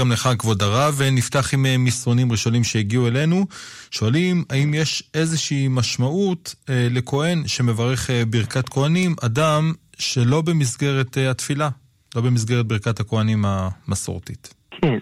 גם 0.00 0.12
לך, 0.12 0.28
כבוד 0.38 0.62
הרב, 0.62 0.94
ונפתח 0.98 1.54
עם 1.54 1.66
אה, 1.66 1.78
מסרונים 1.78 2.32
ראשונים 2.32 2.64
שהגיעו 2.64 3.08
אלינו. 3.08 3.46
שואלים, 3.90 4.44
האם 4.50 4.74
יש 4.74 5.02
איזושהי 5.14 5.68
משמעות 5.68 6.54
אה, 6.70 6.88
לכהן 6.90 7.46
שמברך 7.46 8.10
אה, 8.10 8.22
ברכת 8.24 8.68
כהנים, 8.68 9.14
אדם 9.26 9.72
שלא 9.98 10.42
במסגרת 10.42 11.18
אה, 11.18 11.30
התפילה, 11.30 11.68
לא 12.16 12.22
במסגרת 12.22 12.66
ברכת 12.66 13.00
הכהנים 13.00 13.44
המסורתית? 13.44 14.54
כן, 14.70 14.98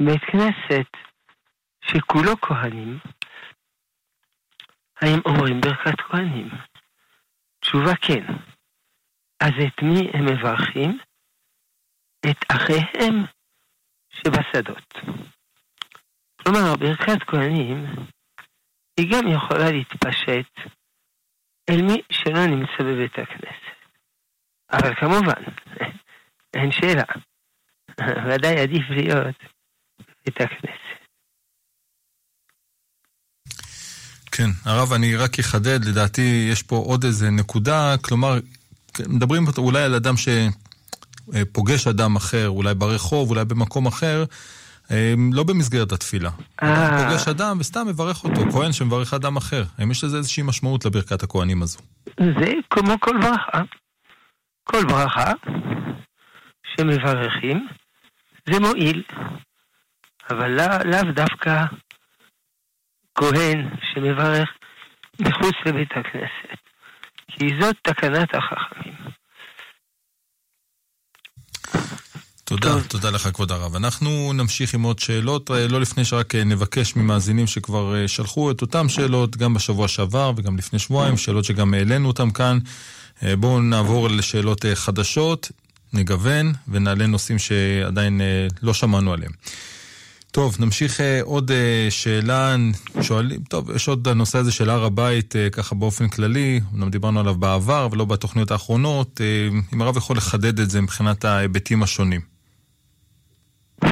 בית 0.00 0.22
כנסת 0.32 0.90
שכולו 1.84 2.40
כהנים, 2.40 2.98
האם 5.02 5.18
אומרים 5.24 5.60
ברכת 5.60 6.00
כהנים? 6.10 6.48
תשובה 7.60 7.94
כן. 8.00 8.24
אז 9.40 9.52
את 9.66 9.82
מי 9.82 10.10
הם 10.14 10.26
מברכים? 10.26 10.98
את 12.30 12.44
אחיהם 12.48 13.24
שבשדות. 14.20 14.94
כלומר, 16.42 16.76
ברכת 16.76 17.22
כהנים 17.26 17.86
היא 18.96 19.12
גם 19.12 19.28
יכולה 19.28 19.70
להתפשט 19.70 20.52
אל 21.70 21.82
מי 21.82 22.02
שלא 22.12 22.46
נמצא 22.46 22.82
בבית 22.84 23.18
הכנסת. 23.18 23.80
אבל 24.72 24.94
כמובן, 24.94 25.42
אין 26.56 26.72
שאלה, 26.72 27.04
ודאי 28.26 28.60
עדיף 28.60 28.90
להיות 28.90 29.36
בבית 29.98 30.40
הכנסת. 30.40 30.90
כן, 34.32 34.50
הרב, 34.64 34.92
אני 34.92 35.16
רק 35.16 35.38
אחדד, 35.38 35.84
לדעתי 35.84 36.48
יש 36.52 36.62
פה 36.62 36.76
עוד 36.76 37.04
איזה 37.04 37.30
נקודה, 37.30 37.94
כלומר, 38.02 38.38
מדברים 39.08 39.44
אולי 39.58 39.82
על 39.82 39.94
אדם 39.94 40.16
שפוגש 41.34 41.86
אדם 41.86 42.16
אחר, 42.16 42.48
אולי 42.48 42.74
ברחוב, 42.74 43.30
אולי 43.30 43.44
במקום 43.44 43.86
אחר, 43.86 44.24
אה, 44.90 45.14
לא 45.32 45.42
במסגרת 45.42 45.92
התפילה. 45.92 46.30
אה. 46.62 47.08
פוגש 47.08 47.28
אדם 47.28 47.56
וסתם 47.60 47.86
מברך 47.86 48.24
אותו, 48.24 48.50
כהן 48.52 48.72
שמברך 48.72 49.14
אדם 49.14 49.36
אחר. 49.36 49.64
האם 49.78 49.90
יש 49.90 50.04
לזה 50.04 50.16
איזושהי 50.16 50.42
משמעות 50.42 50.84
לברכת 50.84 51.22
הכהנים 51.22 51.62
הזו? 51.62 51.78
זה 52.20 52.52
כמו 52.70 53.00
כל 53.00 53.16
ברכה. 53.22 53.62
כל 54.64 54.84
ברכה 54.84 55.32
שמברכים, 56.76 57.68
זה 58.50 58.60
מועיל. 58.60 59.02
אבל 60.30 60.50
לאו 60.50 60.78
לא 60.84 61.12
דווקא 61.12 61.64
כהן 63.14 63.68
שמברך 63.94 64.48
מחוץ 65.20 65.54
לבית 65.66 65.90
הכנסת. 65.90 66.60
כי 67.28 67.46
זאת 67.60 67.76
תקנת 67.82 68.34
החכמים. 68.34 69.19
תודה, 72.50 72.72
טוב. 72.72 72.82
תודה 72.82 73.10
לך 73.10 73.28
כבוד 73.34 73.52
הרב. 73.52 73.76
אנחנו 73.76 74.32
נמשיך 74.32 74.74
עם 74.74 74.82
עוד 74.82 74.98
שאלות, 74.98 75.50
אה, 75.50 75.68
לא 75.68 75.80
לפני 75.80 76.04
שרק 76.04 76.34
אה, 76.34 76.44
נבקש 76.44 76.96
ממאזינים 76.96 77.46
שכבר 77.46 77.96
אה, 77.96 78.08
שלחו 78.08 78.50
את 78.50 78.62
אותן 78.62 78.88
שאלות, 78.88 79.36
גם 79.36 79.54
בשבוע 79.54 79.88
שעבר 79.88 80.32
וגם 80.36 80.56
לפני 80.56 80.78
שבועיים, 80.78 81.16
שאלות 81.16 81.44
שגם 81.44 81.74
העלינו 81.74 82.08
אותן 82.08 82.30
כאן. 82.30 82.58
בואו 83.22 83.60
נעבור 83.60 84.08
לשאלות 84.10 84.64
חדשות, 84.74 85.50
נגוון 85.92 86.52
ונעלה 86.68 87.06
נושאים 87.06 87.38
שעדיין 87.38 88.20
לא 88.62 88.74
שמענו 88.74 89.12
עליהם. 89.12 89.32
טוב, 90.32 90.56
נמשיך 90.60 91.00
עוד 91.22 91.50
שאלה, 91.90 92.56
שואלים, 93.02 93.40
טוב, 93.42 93.70
יש 93.70 93.88
עוד 93.88 94.08
הנושא 94.08 94.38
הזה 94.38 94.52
של 94.52 94.70
הר 94.70 94.84
הבית 94.84 95.34
ככה 95.52 95.74
באופן 95.74 96.08
כללי, 96.08 96.60
אמנם 96.74 96.90
דיברנו 96.90 97.20
עליו 97.20 97.34
בעבר 97.34 97.88
ולא 97.92 98.04
בתוכניות 98.04 98.50
האחרונות, 98.50 99.20
אם 99.74 99.82
הרב 99.82 99.96
יכול 99.96 100.16
לחדד 100.16 100.58
את 100.58 100.70
זה 100.70 100.80
מבחינת 100.80 101.24
ההיבטים 101.24 101.82
השונים. 101.82 102.20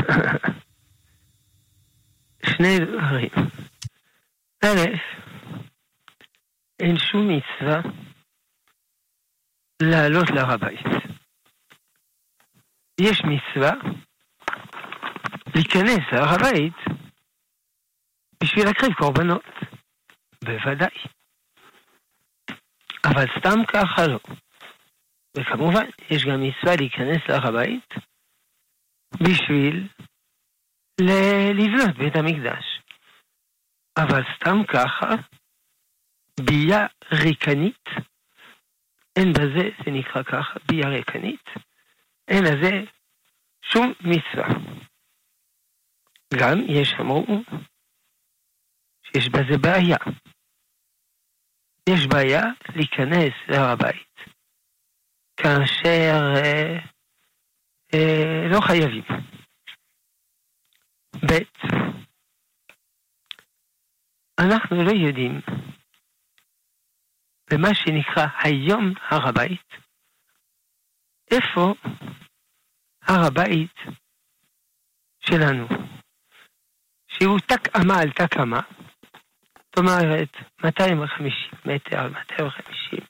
שני 2.57 2.79
דברים. 2.79 3.31
א', 4.65 4.85
אין 6.81 6.99
שום 6.99 7.29
מצווה 7.29 7.81
לעלות 9.83 10.31
להר 10.31 10.53
הבית. 10.53 10.87
יש 13.01 13.23
מצווה 13.25 13.73
להיכנס 15.55 16.13
להר 16.13 16.35
הבית 16.35 16.99
בשביל 18.43 18.65
להקריב 18.65 18.93
קורבנות. 18.95 19.45
בוודאי. 20.45 20.99
אבל 23.05 23.25
סתם 23.39 23.65
ככה 23.69 24.07
לא. 24.07 24.21
וכמובן, 25.37 25.85
יש 26.11 26.25
גם 26.25 26.43
מצווה 26.43 26.77
להיכנס 26.77 27.29
להר 27.29 27.47
הבית 27.49 27.95
בשביל 29.23 29.89
לבנות 31.55 31.97
בית 31.99 32.17
המקדש. 32.17 32.65
אבל 33.99 34.23
סתם 34.37 34.57
ככה, 34.69 35.09
ביה 36.41 36.87
ריקנית, 37.13 37.85
אין 39.17 39.33
בזה, 39.33 39.71
זה 39.85 39.91
נקרא 39.91 40.23
ככה, 40.23 40.59
ביה 40.69 40.89
ריקנית, 40.89 41.45
אין 42.29 42.45
לזה 42.45 42.71
שום 43.63 43.93
מצווה. 44.01 44.49
גם 46.35 46.59
יש 46.69 46.95
אמרו 47.01 47.25
שיש 49.03 49.29
בזה 49.29 49.59
בעיה. 49.63 49.97
יש 51.89 52.07
בעיה 52.07 52.43
להיכנס 52.77 53.35
להר 53.49 53.73
הבית 53.73 54.15
כאשר 55.37 56.19
אה, 56.37 56.79
אה, 57.95 58.49
לא 58.53 58.61
חייבים. 58.61 59.05
ב', 61.27 61.69
אנחנו 64.41 64.77
לא 64.85 64.91
יודעים 64.91 65.41
במה 67.51 67.75
שנקרא 67.75 68.27
היום 68.45 68.93
הר 69.11 69.29
הבית, 69.29 69.69
איפה 71.31 71.75
הר 73.03 73.27
הבית 73.27 73.75
שלנו, 75.21 75.67
שהוא 77.19 77.39
תק 77.39 77.77
אמה 77.77 77.99
על 78.01 78.11
תק 78.11 78.37
אמה, 78.43 78.61
זאת 79.55 79.79
אומרת 79.79 80.29
250 80.65 81.33
מטר, 81.65 82.09
250, 82.09 83.01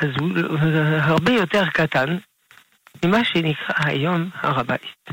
אז 0.00 0.08
הוא 0.20 0.58
הרבה 1.02 1.32
יותר 1.32 1.62
קטן 1.74 2.18
ממה 3.04 3.24
שנקרא 3.24 3.74
היום 3.86 4.30
הר 4.34 4.60
הבית. 4.60 5.04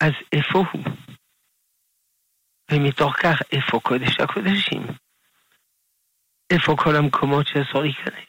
אז 0.00 0.12
איפה 0.32 0.58
הוא? 0.72 0.84
ומתוך 2.70 3.16
כך, 3.16 3.38
איפה 3.52 3.80
קודש 3.80 4.20
הקודשים? 4.20 4.82
איפה 6.50 6.74
כל 6.78 6.96
המקומות 6.96 7.46
שאסור 7.46 7.82
להיכנס? 7.82 8.28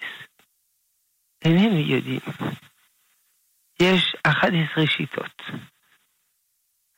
איננו 1.45 1.79
יודעים. 1.79 2.19
יש 3.81 4.15
11 4.23 4.87
שיטות, 4.87 5.41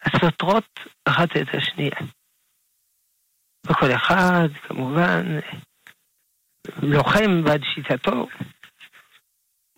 הסותרות 0.02 0.80
אחת 1.06 1.30
את 1.42 1.48
השנייה. 1.58 2.00
וכל 3.66 3.92
אחד, 3.96 4.48
כמובן, 4.68 5.24
לוחם 6.82 7.44
בעד 7.46 7.62
שיטתו, 7.74 8.28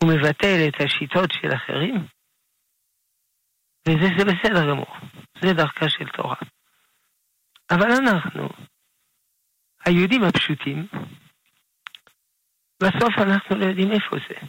הוא 0.01 0.09
מבטל 0.13 0.57
את 0.67 0.73
השיטות 0.85 1.29
של 1.31 1.55
אחרים, 1.55 1.95
וזה 3.87 4.07
זה 4.17 4.25
בסדר 4.25 4.69
גמור, 4.71 4.95
זה 5.41 5.53
דרכה 5.53 5.89
של 5.89 6.09
תורה. 6.17 6.35
אבל 7.71 7.91
אנחנו, 7.91 8.49
היהודים 9.85 10.23
הפשוטים, 10.23 10.87
בסוף 12.83 13.13
אנחנו 13.17 13.55
לא 13.55 13.65
יודעים 13.65 13.91
איפה 13.91 14.15
זה. 14.29 14.47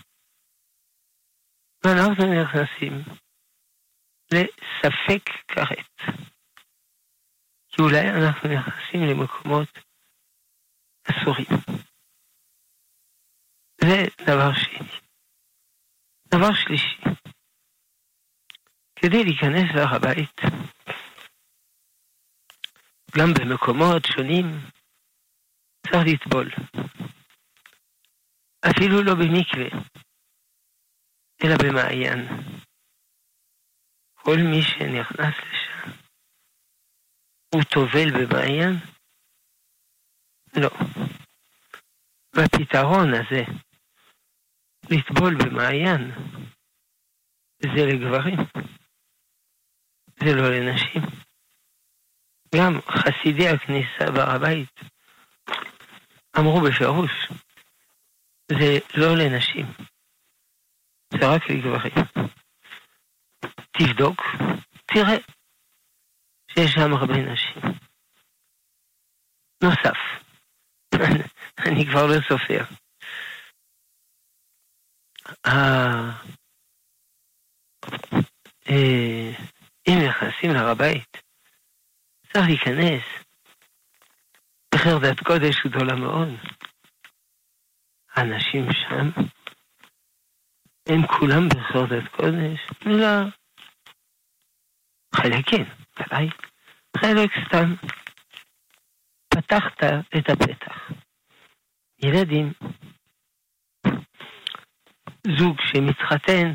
ואנחנו 1.85 2.25
נכנסים 2.43 3.22
לספק 4.33 5.31
כרת. 5.49 6.19
כי 7.69 7.83
אולי 7.83 8.01
אנחנו 8.11 8.49
נכנסים 8.49 9.01
למקומות 9.11 9.69
אסורים. 11.11 11.47
זה 13.81 14.05
דבר 14.27 14.51
שני. 14.55 14.89
דבר 16.35 16.55
שלישי, 16.55 17.01
כדי 18.97 19.25
להיכנס 19.25 19.75
להר 19.75 19.97
הבית, 19.97 20.41
גם 23.19 23.29
במקומות 23.35 24.03
שונים, 24.05 24.47
צריך 25.87 26.03
לטבול. 26.07 26.51
אפילו 28.71 29.03
לא 29.03 29.15
במקווה, 29.15 29.81
אלא 31.45 31.55
במעיין. 31.63 32.19
כל 34.25 34.37
מי 34.51 34.63
שנכנס 34.63 35.35
לשם, 35.51 35.91
הוא 37.55 37.63
טובל 37.63 38.11
במעיין? 38.11 38.73
לא. 40.57 40.71
והפתרון 42.35 43.15
הזה, 43.15 43.43
לטבול 44.91 45.35
במעיין, 45.35 46.11
זה 47.63 47.87
לגברים. 47.87 48.39
זה 50.21 50.35
לא 50.37 50.51
לנשים. 50.51 51.03
גם 52.55 52.73
חסידי 52.81 53.49
הכניסה 53.49 54.13
בהר 54.15 54.31
הבית 54.31 54.81
אמרו 56.39 56.61
בפירוש, 56.61 57.29
זה 58.49 58.79
לא 58.95 59.17
לנשים, 59.17 59.67
זה 61.13 61.27
רק 61.35 61.43
לגברים. 61.51 62.33
תבדוק, 63.73 64.23
תראה 64.87 65.17
שיש 66.51 66.73
שם 66.73 66.93
הרבה 66.93 67.33
נשים. 67.33 67.63
נוסף, 69.63 69.99
אני 71.67 71.87
כבר 71.87 72.07
לא 72.07 72.15
סופר. 72.29 72.65
אם 79.89 79.99
נכנסים 80.09 80.51
להר 80.51 80.69
הבית, 80.69 81.17
צריך 82.33 82.47
להיכנס 82.47 83.03
בחרדת 84.75 85.21
קודש 85.21 85.67
גדולה 85.67 85.95
מאוד. 85.95 86.29
האנשים 88.15 88.67
שם, 88.73 89.23
הם 90.89 91.07
כולם 91.07 91.49
בחרדת 91.49 92.09
קודש? 92.17 92.61
לא. 92.87 93.42
חלק 95.17 95.47
כן, 95.47 95.65
ודאי. 96.01 96.29
חלק 96.97 97.31
סתם. 97.47 97.75
פתחת 99.29 99.85
את 100.19 100.31
הפתח. 100.31 100.91
ילדים. 101.99 102.53
זוג 105.39 105.57
שמתחתן, 105.61 106.53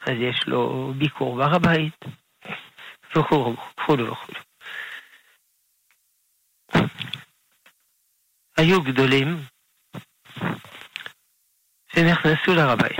אז 0.00 0.14
יש 0.18 0.46
לו 0.46 0.92
ביקור 0.98 1.36
בהר 1.36 1.54
הבית, 1.56 2.04
וכו' 3.16 3.56
וכו'. 3.80 3.96
היו 8.56 8.82
גדולים 8.82 9.36
שנכנסו 11.94 12.54
להר 12.54 12.70
הבית. 12.70 12.98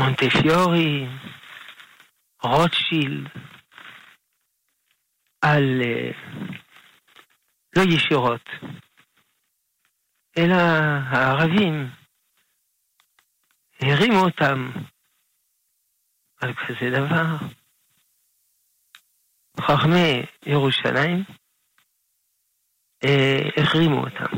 מונטפיורי, 0.00 1.06
רוטשילד, 2.42 3.28
על... 5.42 5.82
אה, 5.84 6.10
לא 7.76 7.82
ישירות, 7.82 8.48
אלא 10.38 10.54
הערבים 11.10 11.90
הרימו 13.80 14.18
אותם 14.18 14.70
על 16.40 16.54
כזה 16.54 16.90
דבר. 16.90 17.46
חכמי 19.60 20.22
ירושלים 20.46 21.24
אה, 23.04 23.62
החרימו 23.62 24.00
אותם. 24.00 24.36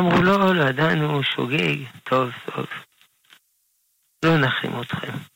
אמרו 0.00 0.22
לא, 0.22 0.54
לא 0.54 0.70
ידענו, 0.70 1.22
שוגג, 1.22 1.76
טוב, 2.04 2.30
טוב. 2.46 2.66
לא 4.24 4.30
נחרים 4.40 4.80
אתכם. 4.80 5.33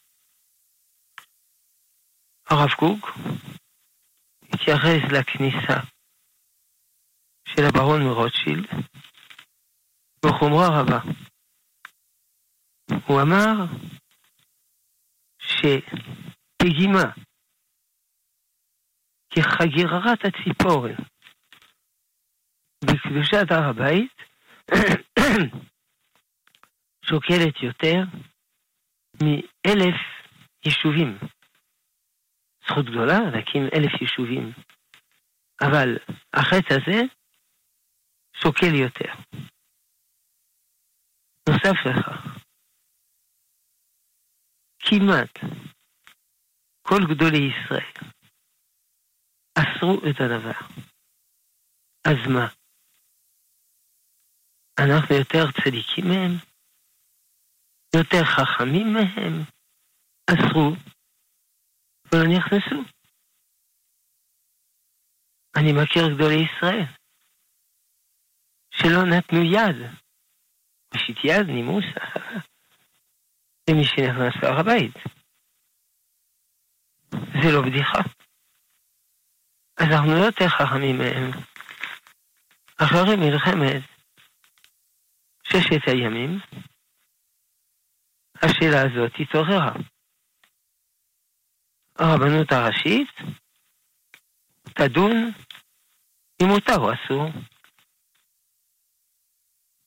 הרב 2.50 2.70
קוק 2.70 3.10
התייחס 4.52 5.12
לכניסה 5.12 5.80
של 7.48 7.62
הברון 7.68 8.02
מרוטשילד 8.02 8.66
בחומרה 10.24 10.80
רבה. 10.80 10.98
הוא 13.06 13.20
אמר 13.22 13.54
שפגימה 15.38 17.04
כחגירת 19.30 20.18
הציפורן 20.24 21.04
בקדושת 22.84 23.50
הר 23.50 23.68
הבית 23.70 24.16
שוקלת 27.04 27.62
יותר 27.62 27.98
מאלף 29.22 30.00
יישובים. 30.64 31.37
זכות 32.68 32.86
גדולה 32.86 33.18
להקים 33.34 33.62
אלף 33.74 34.00
יישובים. 34.00 34.52
אבל 35.60 35.88
החטא 36.34 36.74
הזה 36.74 36.98
שוקל 38.32 38.74
יותר. 38.74 39.12
נוסף 41.48 41.76
לכך, 41.86 42.38
כמעט 44.78 45.38
כל 46.82 47.00
גדולי 47.14 47.42
ישראל 47.48 47.92
אסרו 49.58 49.94
את 50.10 50.16
הדבר. 50.20 50.60
אז 52.04 52.18
מה? 52.34 52.46
אנחנו 54.78 55.14
יותר 55.14 55.44
צדיקים 55.52 56.04
מהם? 56.08 56.32
יותר 57.96 58.24
חכמים 58.24 58.86
מהם? 58.92 59.32
אסרו 60.30 60.97
ולא 62.12 62.24
נכנסו. 62.36 62.82
אני 65.56 65.72
מכיר 65.72 66.02
גדולי 66.14 66.44
ישראל 66.44 66.84
שלא 68.70 69.02
נתנו 69.04 69.42
יד, 69.42 69.76
פשוט 70.88 71.16
יד, 71.24 71.46
נימוס, 71.46 71.84
למי 73.70 73.84
שנכנס 73.84 74.42
להר 74.42 74.60
הבית. 74.60 74.94
זה 77.10 77.52
לא 77.54 77.62
בדיחה. 77.62 77.98
אז 79.76 79.86
אנחנו 79.92 80.14
לא 80.14 80.24
יותר 80.24 80.48
חכמים 80.48 80.98
מהם. 80.98 81.30
אחרי 82.76 83.16
מלחמת 83.16 83.82
ששת 85.42 85.88
הימים, 85.88 86.38
השאלה 88.42 88.82
הזאת 88.82 89.12
התעוררה. 89.20 89.72
הרבנות 91.98 92.52
הראשית 92.52 93.08
תדון 94.78 95.32
אם 96.42 96.46
מותר 96.48 96.78
או 96.78 96.90
אסור. 96.94 97.24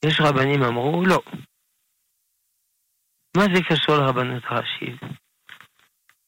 יש 0.05 0.19
רבנים 0.21 0.63
אמרו 0.63 1.05
לא. 1.05 1.19
מה 3.37 3.43
זה 3.55 3.61
קשור 3.69 3.95
לרבנות 3.95 4.43
הראשית? 4.45 5.01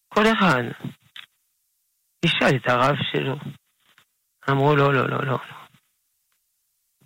כל 0.09 0.23
אחד 0.37 0.63
ישאל 2.25 2.55
את 2.55 2.67
הרב 2.69 2.95
שלו. 3.11 3.35
אמרו 4.49 4.75
לא, 4.75 4.93
לא, 4.93 5.09
לא, 5.09 5.25
לא. 5.25 5.37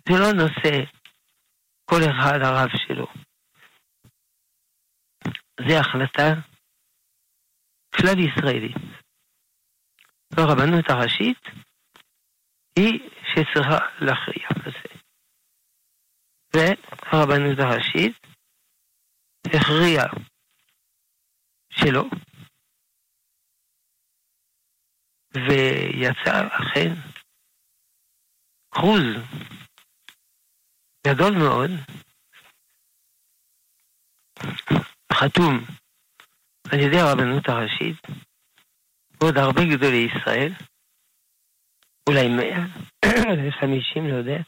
זה 0.08 0.14
לא 0.20 0.32
נושא 0.32 0.84
כל 1.84 2.00
אחד 2.10 2.38
הרב 2.42 2.68
שלו. 2.86 3.06
זה 5.68 5.80
החלטה 5.80 6.47
כלל 8.00 8.18
ישראלית. 8.18 8.76
והרבנות 10.30 10.84
הראשית 10.88 11.42
היא 12.76 13.10
שצריכה 13.22 13.78
להכריע 14.00 14.48
בזה. 14.66 14.88
והרבנות 16.54 17.58
הראשית 17.58 18.16
הכריעה 19.46 20.06
שלא, 21.70 22.04
ויצא 25.34 26.46
אכן 26.46 26.90
כרוז 28.70 29.02
גדול 31.06 31.32
מאוד, 31.38 31.70
חתום 35.12 35.64
על 36.72 36.78
ידי 36.78 36.98
הרבנות 36.98 37.48
הראשית, 37.48 38.02
ועוד 39.20 39.38
הרבה 39.38 39.60
גדולי 39.64 40.08
ישראל, 40.12 40.52
אולי 42.08 42.28
מאה, 42.28 42.64
חמישים, 43.60 44.08
לא 44.08 44.14
יודע, 44.14 44.38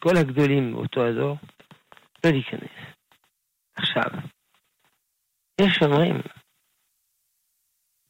כל 0.00 0.16
הגדולים 0.16 0.72
באותו 0.72 1.00
הדור, 1.06 1.36
לא 2.24 2.30
להיכנס. 2.30 2.94
עכשיו, 3.74 4.10
יש 5.60 5.78
אומרים, 5.82 6.20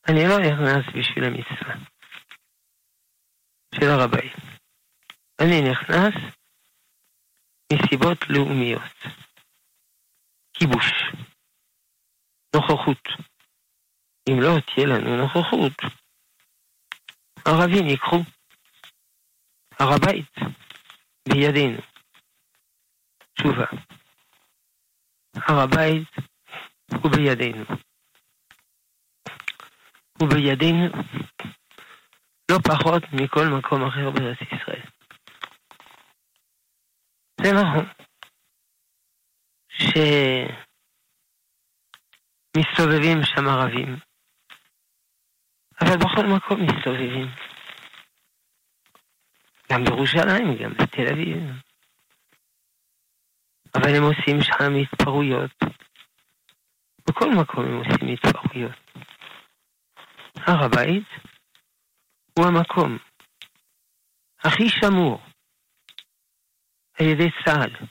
אני 0.08 0.20
לא 0.28 0.38
נכנס 0.38 0.84
בשביל 0.94 1.24
המצווה 1.24 1.74
של 3.74 3.86
הר 3.90 4.00
הבית. 4.00 4.32
אני 5.40 5.70
נכנס 5.70 6.14
מסיבות 7.72 8.18
לאומיות. 8.28 8.92
כיבוש. 10.54 11.01
נוכחות. 12.56 13.08
אם 14.28 14.40
לא 14.40 14.52
תהיה 14.60 14.86
לנו 14.86 15.16
נוכחות, 15.16 15.72
ערבים 17.48 17.86
ייקחו. 17.86 18.16
הר 19.78 19.92
הבית 19.94 20.34
בידינו. 21.28 21.78
תשובה. 23.34 23.66
הר 25.36 25.60
הבית 25.60 26.08
הוא 27.02 27.10
בידינו. 27.16 27.64
הוא 30.18 30.28
בידינו 30.28 30.86
לא 32.50 32.58
פחות 32.68 33.02
מכל 33.12 33.46
מקום 33.58 33.82
אחר 33.86 34.10
בארץ 34.10 34.38
ישראל. 34.40 34.82
זה 37.42 37.52
נכון 37.52 37.86
שמסתובבים 42.56 43.18
שם 43.24 43.48
ערבים, 43.48 43.96
אבל 45.80 45.96
בכל 45.96 46.26
מקום 46.36 46.60
מסתובבים. 46.62 47.26
גם 49.72 49.84
בירושלים, 49.84 50.56
גם 50.62 50.72
בתל 50.72 51.06
אביב. 51.12 51.38
אבל 53.74 53.96
הם 53.96 54.02
עושים 54.02 54.40
שם 54.42 54.74
התפרעויות. 54.82 55.50
בכל 57.08 57.30
מקום 57.40 57.64
הם 57.64 57.76
עושים 57.76 58.08
התפרעויות. 58.08 58.72
הר 60.36 60.64
הבית 60.64 61.08
הוא 62.38 62.46
המקום 62.46 62.98
הכי 64.44 64.68
שמור 64.68 65.20
על 67.00 67.06
ידי 67.06 67.30
צה"ל, 67.44 67.86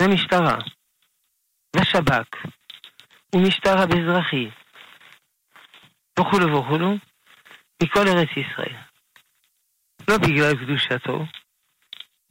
והמשטרה, 0.00 0.56
והשב"כ, 1.76 2.57
ומשטר 3.34 3.78
המזרחי, 3.78 4.50
וכולו 6.20 6.58
וכולו, 6.58 6.94
מכל 7.82 8.08
ארץ 8.08 8.28
ישראל. 8.36 8.76
לא 10.08 10.18
בגלל 10.18 10.64
קדושתו, 10.64 11.24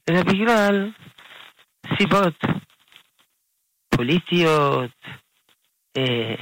אלא 0.09 0.23
בגלל 0.23 0.91
סיבות 1.97 2.41
פוליטיות, 3.95 4.91
אה, 5.97 6.35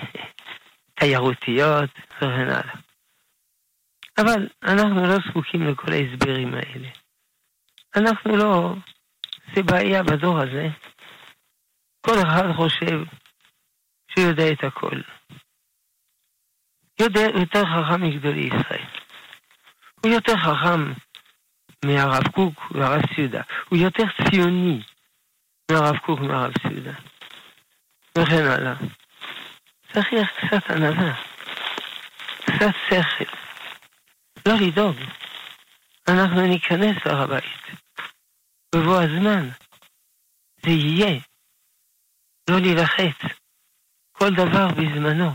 תיירותיות 0.93 1.89
וכן 2.17 2.49
הלאה. 2.49 2.75
אבל 4.17 4.47
אנחנו 4.63 5.01
לא 5.01 5.15
זקוקים 5.29 5.67
לכל 5.67 5.91
ההסברים 5.91 6.53
האלה. 6.53 6.89
אנחנו 7.95 8.37
לא, 8.37 8.73
זה 9.55 9.63
בעיה 9.63 10.03
בדור 10.03 10.39
הזה. 10.39 10.67
כל 12.01 12.15
אחד 12.23 12.43
חושב 12.55 12.99
שהוא 14.15 14.27
יודע 14.27 14.51
את 14.51 14.63
הכל. 14.63 15.01
יודע, 16.99 17.21
יותר 17.21 17.63
חכם 17.65 18.01
מגדולי 18.01 18.41
ישראל. 18.41 18.85
הוא 20.01 20.11
יותר 20.11 20.37
חכם 20.37 20.93
מהרב 21.85 22.27
קוק 22.27 22.71
והרב 22.71 23.01
סיודה. 23.15 23.41
הוא 23.69 23.79
יותר 23.79 24.03
ציוני 24.29 24.81
מהרב 25.71 25.97
קוק 25.97 26.19
ומהרב 26.19 26.53
סיודה. 26.67 26.93
וכן 28.17 28.45
הלאה. 28.45 28.73
צריך 29.93 30.07
קצת 30.37 30.71
ענווה, 30.71 31.15
קצת 32.45 32.75
שכל. 32.89 33.31
לא 34.45 34.53
לדאוג. 34.67 34.95
אנחנו 36.07 36.41
ניכנס 36.41 37.05
להר 37.05 37.21
הבית. 37.21 37.61
בבוא 38.75 39.01
הזמן. 39.01 39.49
זה 40.65 40.71
יהיה. 40.71 41.19
לא 42.49 42.59
להילחץ. 42.59 43.44
כל 44.17 44.29
דבר 44.35 44.67
בזמנו. 44.77 45.31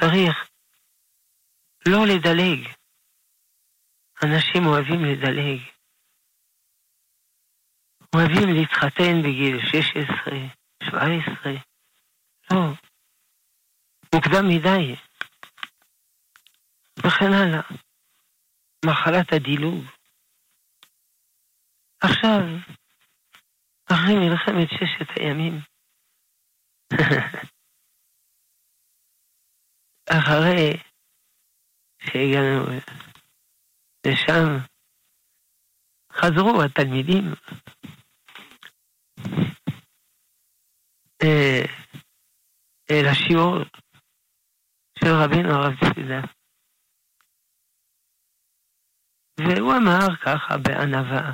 צריך 0.00 0.50
לא 1.88 2.06
לדלג. 2.06 2.68
אנשים 4.24 4.66
אוהבים 4.66 5.04
לדלג. 5.04 5.60
אוהבים 8.14 8.48
להתחתן 8.54 9.22
בגיל 9.22 9.58
16, 9.72 10.34
17. 10.82 11.52
לא. 12.50 12.72
מוקדם 14.14 14.48
מדי. 14.48 14.94
וכן 16.98 17.32
הלאה. 17.32 17.62
מחלת 18.86 19.32
הדילוג. 19.32 19.84
עכשיו, 22.00 22.40
אחרי 23.92 24.14
מלחמת 24.14 24.68
ששת 24.70 25.10
הימים, 25.16 25.73
אחרי 30.10 30.76
שהגענו 32.02 32.64
לשם, 34.06 34.48
חזרו 36.12 36.62
התלמידים 36.62 37.24
אה, 41.22 41.64
אל 42.90 43.04
השיעור 43.12 43.54
של 44.98 45.10
רבינו 45.22 45.48
הרב 45.54 45.74
תפילה. 45.80 46.20
והוא 49.38 49.72
אמר 49.72 50.16
ככה 50.24 50.54
בענווה, 50.64 51.32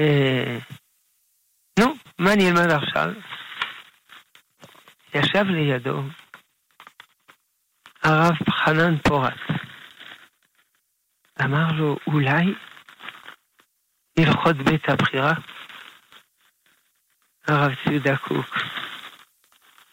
אה, 0.00 0.79
מה 2.20 2.32
אני 2.32 2.48
אלמד 2.48 2.70
עכשיו? 2.70 3.08
ישב 5.14 5.44
לידו 5.44 6.02
הרב 8.02 8.36
חנן 8.50 8.98
פורץ. 8.98 9.40
אמר 11.44 11.72
לו, 11.72 11.96
אולי 12.06 12.54
הלכות 14.18 14.56
בית 14.56 14.88
הבחירה? 14.88 15.32
הרב 17.48 17.72
ציודה 17.84 18.16
קוק 18.16 18.58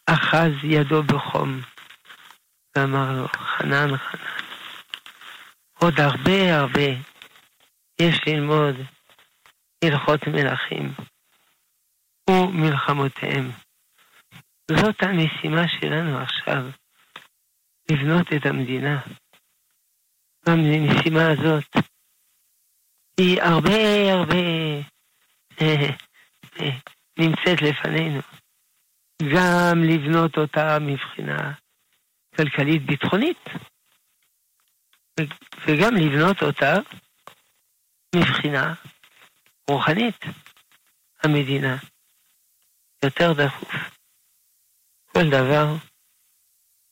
אחז 0.06 0.52
ידו 0.64 1.04
בחום 1.04 1.62
ואמר 2.76 3.12
לו, 3.12 3.28
חנן, 3.28 3.98
חנן, 3.98 4.22
עוד 5.74 6.00
הרבה 6.00 6.60
הרבה 6.60 6.90
יש 8.00 8.20
ללמוד 8.28 8.76
הלכות 9.84 10.28
מלכים 10.28 10.94
ומלחמותיהם. 12.48 13.52
זאת 14.72 15.04
המשימה 15.04 15.68
שלנו 15.68 16.18
עכשיו, 16.18 16.64
לבנות 17.92 18.28
את 18.34 18.46
המדינה. 18.46 19.02
המשימה 20.46 21.28
הזאת 21.32 21.76
היא 23.18 23.42
הרבה 23.42 24.14
הרבה 24.14 24.36
אה, 25.62 25.90
אה, 26.60 26.78
נמצאת 27.20 27.62
לפנינו. 27.62 28.20
גם 29.36 29.84
לבנות 29.84 30.38
אותה 30.38 30.78
מבחינה 30.82 31.54
כלכלית 32.36 32.86
ביטחונית, 32.86 33.40
וגם 35.66 35.96
לבנות 35.96 36.44
אותה 36.44 36.74
מבחינה 38.16 38.74
רוחנית. 39.70 40.26
המדינה 41.24 41.78
יותר 43.08 43.34
דחוף. 43.34 43.74
כל 45.14 45.30
דבר 45.30 45.76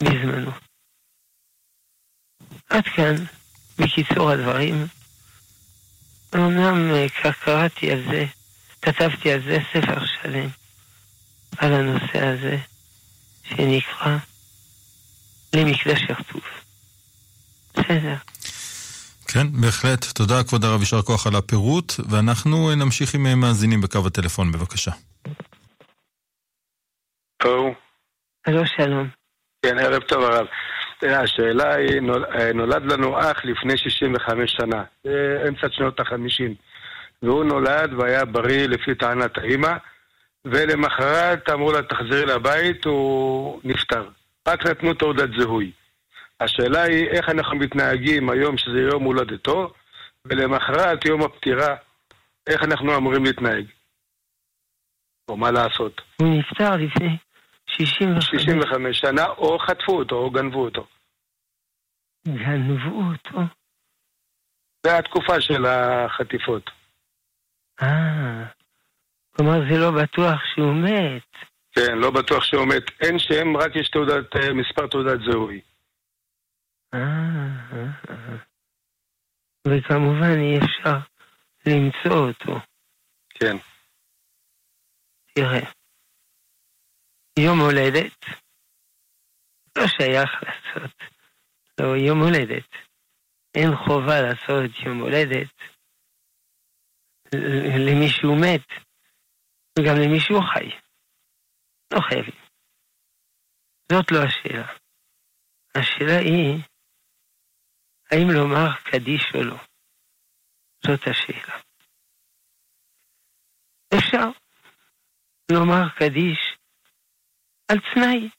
בזמנו. 0.04 0.52
עד 2.70 2.84
כאן, 2.96 3.16
בקיצור 3.80 4.32
הדברים, 4.32 4.88
אמנם 6.36 6.92
אה, 6.94 7.08
קראתי 7.46 7.92
על 7.92 8.04
זה, 8.12 8.26
כתבתי 8.82 9.32
על 9.32 9.42
זה 9.44 9.58
ספר 9.74 10.06
שלם, 10.06 10.50
על 11.58 11.74
הנושא 11.74 12.26
הזה, 12.28 12.58
שנקרא 13.44 14.18
למקדש 15.54 16.02
הרטוב. 16.10 16.42
בסדר. 17.74 18.16
כן, 19.28 19.62
בהחלט. 19.62 20.06
תודה, 20.06 20.44
כבוד 20.44 20.66
הרב, 20.66 20.80
יישר 20.80 21.02
כוח 21.02 21.28
על 21.28 21.36
הפירוט, 21.36 21.94
ואנחנו 22.10 22.76
נמשיך 22.76 23.16
עם 23.16 23.40
מאזינים 23.40 23.82
בקו 23.82 24.08
הטלפון, 24.08 24.52
בבקשה. 24.52 24.92
טוב. 27.46 27.74
הלו, 28.48 28.66
שלום. 28.66 29.08
כן, 29.66 29.80
ערב 29.80 30.02
טוב, 30.02 30.24
הרב. 30.24 30.48
השאלה 31.02 31.76
היא, 31.76 32.02
נולד 32.54 32.92
לנו 32.92 33.20
אח 33.20 33.46
לפני 33.46 33.78
65 33.78 34.52
שנה, 34.52 34.84
אמצע 35.48 35.68
שנות 35.72 36.00
ה-50. 36.00 36.52
והוא 37.24 37.44
נולד 37.44 37.94
והיה 37.94 38.26
בריא 38.26 38.68
לפי 38.68 38.96
טענת 38.96 39.38
האימא, 39.38 39.72
ולמחרת 40.46 41.50
אמרו 41.50 41.72
לה, 41.72 41.84
תחזרי 41.84 42.26
לבית, 42.26 42.86
הוא 42.86 43.62
נפטר. 43.64 44.10
רק 44.48 44.66
נתנו 44.66 44.94
תעודת 44.94 45.30
זיהוי. 45.38 45.72
השאלה 46.40 46.82
היא 46.82 47.08
איך 47.08 47.30
אנחנו 47.30 47.56
מתנהגים 47.56 48.30
היום 48.30 48.58
שזה 48.58 48.80
יום 48.80 49.04
הולדתו, 49.04 49.74
ולמחרת 50.26 51.06
יום 51.06 51.22
הפטירה, 51.22 51.76
איך 52.48 52.64
אנחנו 52.64 52.98
אמורים 52.98 53.24
להתנהג. 53.24 53.66
או 55.30 55.38
מה 55.38 55.52
לעשות. 55.52 56.02
הוא 56.22 56.40
נפטר 56.40 56.76
לפני 56.76 57.18
65. 57.78 58.26
65 58.26 59.00
שנה, 59.00 59.26
או 59.26 59.60
חטפו 59.60 59.98
אותו, 59.98 60.16
או 60.16 60.32
גנבו 60.32 60.66
אותו. 60.66 60.88
גנבו 62.28 63.02
אותו? 63.12 63.40
זה 64.86 64.98
התקופה 64.98 65.42
של 65.42 65.66
החטיפות. 65.66 66.70
אה, 67.82 68.46
כלומר 69.36 69.60
זה 69.70 69.80
לא 69.80 69.92
בטוח 70.04 70.40
שהוא 70.56 70.74
מת, 70.74 71.56
כן, 71.76 71.98
לא 71.98 72.12
בטוח 72.12 72.44
שהוא 72.44 72.68
מת. 72.68 72.84
אין 73.02 73.20
שם, 73.20 73.58
רק 73.58 73.76
יש 73.76 73.90
תעודת, 73.90 74.36
אה, 74.36 74.54
מספר 74.54 74.88
תעודת 74.88 75.20
זהוי. 75.32 75.62
אה, 76.94 77.00
אה, 77.74 77.88
אה. 78.10 78.38
וכמובן 79.68 80.38
אי 80.40 80.58
אפשר 80.58 80.98
למצוא 81.68 82.28
אותו. 82.28 82.60
כן. 83.30 83.58
תראה, 85.34 85.72
יום 87.40 87.60
הולדת 87.60 88.20
לא 89.78 89.88
שייך 89.88 90.32
לעשות, 90.44 90.92
לא 91.80 91.96
יום 92.08 92.20
הולדת. 92.20 92.70
אין 93.56 93.70
חובה 93.86 94.22
לעשות 94.22 94.72
יום 94.86 95.00
הולדת 95.00 95.52
למישהו 97.88 98.36
מת 98.36 98.68
וגם 99.80 99.96
למישהו 100.04 100.40
חי. 100.54 100.70
לא 101.94 102.00
חייבים. 102.10 102.40
זאת 103.92 104.12
לא 104.12 104.18
השאלה. 104.28 104.68
השאלה 105.76 106.18
היא, 106.20 106.64
האם 108.12 108.28
לומר 108.34 108.68
קדיש 108.92 109.24
או 109.36 109.44
לא? 109.44 109.58
זאת 110.86 111.02
השאלה. 111.08 111.62
אפשר 113.98 114.28
לומר 115.52 115.90
קדיש 116.00 116.55
על 117.72 117.78
תנאי. 117.94 118.30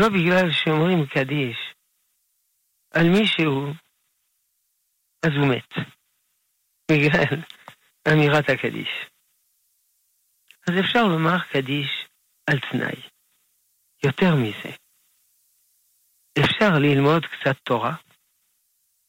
לא 0.00 0.08
בגלל 0.08 0.48
שאומרים 0.52 1.06
קדיש 1.14 1.58
על 2.94 3.06
מישהו, 3.18 3.52
אז 5.24 5.32
הוא 5.38 5.48
מת. 5.52 5.70
בגלל 6.90 7.42
אמירת 8.08 8.44
הקדיש. 8.48 8.92
אז 10.68 10.74
אפשר 10.80 11.02
לומר 11.12 11.38
קדיש 11.52 12.08
על 12.50 12.58
תנאי. 12.70 13.08
יותר 14.04 14.34
מזה, 14.42 14.76
אפשר 16.44 16.70
ללמוד 16.80 17.22
קצת 17.26 17.56
תורה, 17.64 17.94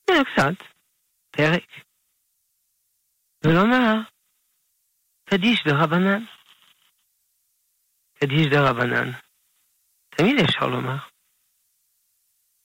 אה, 0.09 0.23
קצת, 0.25 0.57
פרק, 1.31 1.69
ולומר 3.45 3.93
קדיש 5.29 5.63
דרבנן. 5.67 6.32
קדיש 8.23 8.47
דרבנן. 8.51 9.11
תמיד 10.09 10.35
אפשר 10.45 10.67
לומר. 10.67 10.97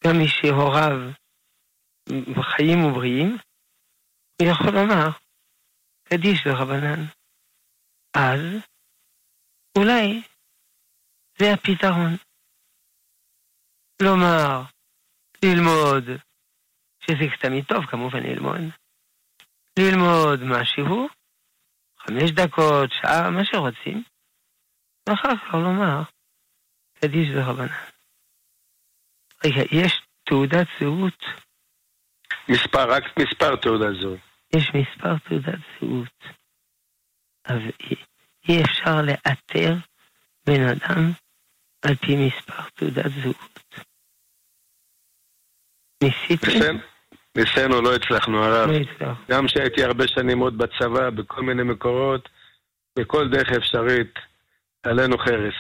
גם 0.05 0.17
מי 0.19 0.29
שהוריו 0.29 0.99
בחיים 2.37 2.85
ובריאים, 2.85 3.37
הוא 4.41 4.49
יכול 4.53 4.71
לומר 4.75 5.07
קדיש 6.05 6.39
דרבנן. 6.45 7.01
אז 8.17 8.41
אולי 9.79 10.23
זה 11.39 11.45
הפתרון. 11.55 12.13
לומר, 14.03 14.63
ללמוד, 15.45 16.05
שזה 17.01 17.25
תמיד 17.41 17.65
טוב 17.65 17.87
כמובן 17.91 18.23
ללמוד, 18.23 18.61
ללמוד 19.79 20.41
משהו, 20.43 21.09
חמש 21.99 22.31
דקות, 22.31 22.91
שעה, 22.93 23.31
מה 23.31 23.45
שרוצים, 23.45 24.03
ואחר 25.09 25.37
כך 25.37 25.55
לומר, 25.55 26.03
קדיש 27.01 27.29
ורבנן. 27.35 27.67
רגע, 29.45 29.63
יש 29.71 30.03
תעודת 30.25 30.67
זהות? 30.81 31.25
מספר, 32.49 32.91
רק 32.91 33.05
מספר 33.19 33.57
תעודת 33.57 34.01
זהות. 34.01 34.19
יש 34.57 34.71
מספר 34.75 35.19
תעודת 35.29 35.59
זהות, 35.81 36.25
אבל 37.49 37.71
אי 38.49 38.63
אפשר 38.65 39.03
לאתר 39.03 39.75
בן 40.47 40.63
אדם 40.63 41.13
על 41.83 41.95
פי 41.95 42.27
מספר 42.27 42.63
תעודת 42.75 43.11
זהות. 43.23 43.59
ניסיתם? 46.03 46.77
ניסינו, 47.37 47.83
לא 47.83 47.95
הצלחנו, 47.95 48.45
הרב. 48.45 48.71
לא 48.71 48.77
הצלחנו. 48.77 49.25
גם 49.31 49.47
כשהייתי 49.47 49.85
הרבה 49.85 50.09
שנים 50.09 50.39
עוד 50.39 50.59
בצבא, 50.59 51.11
בכל 51.11 51.43
מיני 51.43 51.63
מקורות, 51.63 52.29
בכל 52.99 53.29
דרך 53.29 53.49
אפשרית, 53.53 54.15
עלינו 54.83 55.19
חרס. 55.19 55.59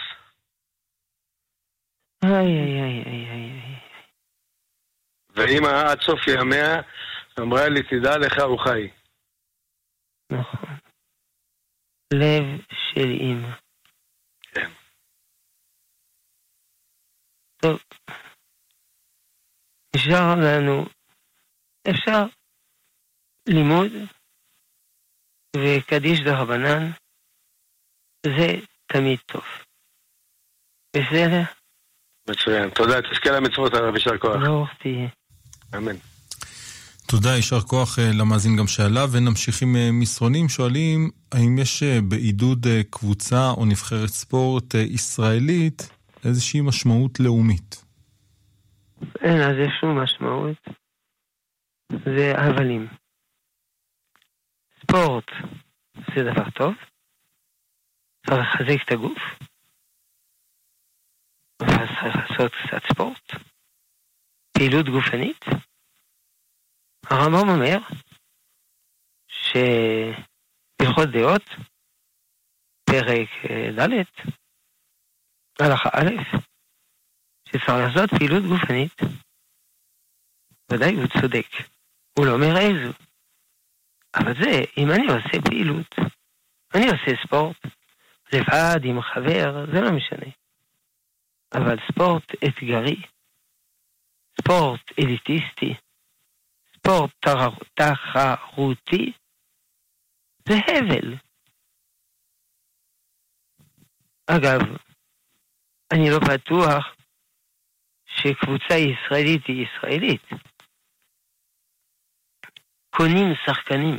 איי, 2.25 2.33
איי, 2.33 2.83
איי, 2.83 3.05
איי, 3.07 3.31
איי. 3.31 3.79
ואימא 5.31 5.69
עד 5.91 6.01
סוף 6.01 6.21
ימיה 6.29 6.75
אמרה 7.41 7.69
לי, 7.69 7.83
תדע 7.83 8.19
לך, 8.19 8.39
הוא 8.45 8.59
חי. 8.65 8.89
נכון. 10.33 10.77
לב 12.15 12.61
של 12.71 13.11
אימא. 13.21 13.49
כן. 14.43 14.71
טוב. 17.57 17.83
נשאר 19.97 20.35
לנו, 20.45 20.85
אפשר 21.91 22.25
לימוד 23.49 23.93
וקדיש 25.57 26.21
דרבנן, 26.21 26.91
זה 28.27 28.47
תמיד 28.93 29.19
טוב. 29.27 29.43
בסדר? 30.97 31.43
מצוין. 32.29 32.71
תודה, 32.71 33.03
תזכה 33.03 33.31
למצוות 33.31 33.75
הרב, 33.75 33.95
יישר 33.95 34.19
כוח. 34.19 34.37
ברוך 34.37 34.69
תהיה. 34.81 35.09
אמן. 35.77 35.97
תודה, 37.11 37.37
יישר 37.37 37.61
כוח 37.61 37.99
אה, 37.99 38.11
למאזין 38.21 38.57
גם 38.57 38.67
שעלה, 38.67 39.05
ונמשיך 39.13 39.63
עם 39.63 39.77
אה, 39.77 39.89
מסרונים. 39.93 40.49
שואלים, 40.49 41.11
האם 41.33 41.59
יש 41.59 41.83
אה, 41.83 41.99
בעידוד 42.09 42.67
קבוצה 42.91 43.51
או 43.57 43.65
נבחרת 43.65 44.09
ספורט 44.09 44.75
ישראלית 44.75 45.91
איזושהי 46.25 46.61
משמעות 46.61 47.21
לאומית? 47.21 47.85
אין 49.21 49.39
לזה 49.39 49.67
שום 49.81 49.99
משמעות. 49.99 50.69
זה 51.93 52.33
הבלים. 52.37 52.89
ספורט 54.83 55.25
זה 56.15 56.23
דבר 56.33 56.51
טוב. 56.51 56.75
לחזק 58.35 58.83
את 58.85 58.93
הגוף. 58.93 59.19
אבל 61.61 61.87
צריך 61.87 62.17
לעשות 62.17 62.53
קצת 62.53 62.83
ספורט. 62.93 63.27
פעילות 64.53 64.87
גופנית. 64.87 65.45
הרמב"ם 67.11 67.49
אומר 67.49 67.79
שהלכות 69.29 71.09
דעות, 71.13 71.43
פרק 72.85 73.29
ד', 73.79 74.05
הלכה 75.61 75.89
א', 75.93 76.39
שצריך 77.49 77.69
לעשות 77.69 78.11
פעילות 78.19 78.43
גופנית. 78.43 78.97
ודאי 80.73 80.95
הוא 80.95 81.07
צודק. 81.21 81.51
הוא 82.19 82.27
לא 82.27 82.33
אומר 82.33 82.55
איזו. 82.59 82.93
אבל 84.15 84.35
זה, 84.43 84.51
אם 84.79 84.89
אני 84.95 85.07
עושה 85.07 85.43
פעילות, 85.49 85.95
אני 86.75 86.87
עושה 86.87 87.23
ספורט, 87.27 87.78
לבד, 88.33 88.81
עם 88.85 89.03
חבר, 89.03 89.67
זה 89.73 89.81
לא 89.81 89.91
משנה. 89.97 90.33
אבל 91.55 91.77
ספורט 91.93 92.25
אתגרי, 92.45 93.03
ספורט 94.41 94.81
אליטיסטי, 94.99 95.75
ספורט 96.77 97.11
תחרותי, 97.75 99.13
זה 100.49 100.55
הבל. 100.69 101.15
אגב, 104.27 104.61
אני 105.93 106.11
לא 106.11 106.19
בטוח 106.19 106.97
שקבוצה 108.07 108.75
ישראלית 108.75 109.47
היא 109.49 109.67
ישראלית. 109.67 110.23
קונים 112.91 113.35
שחקנים 113.47 113.99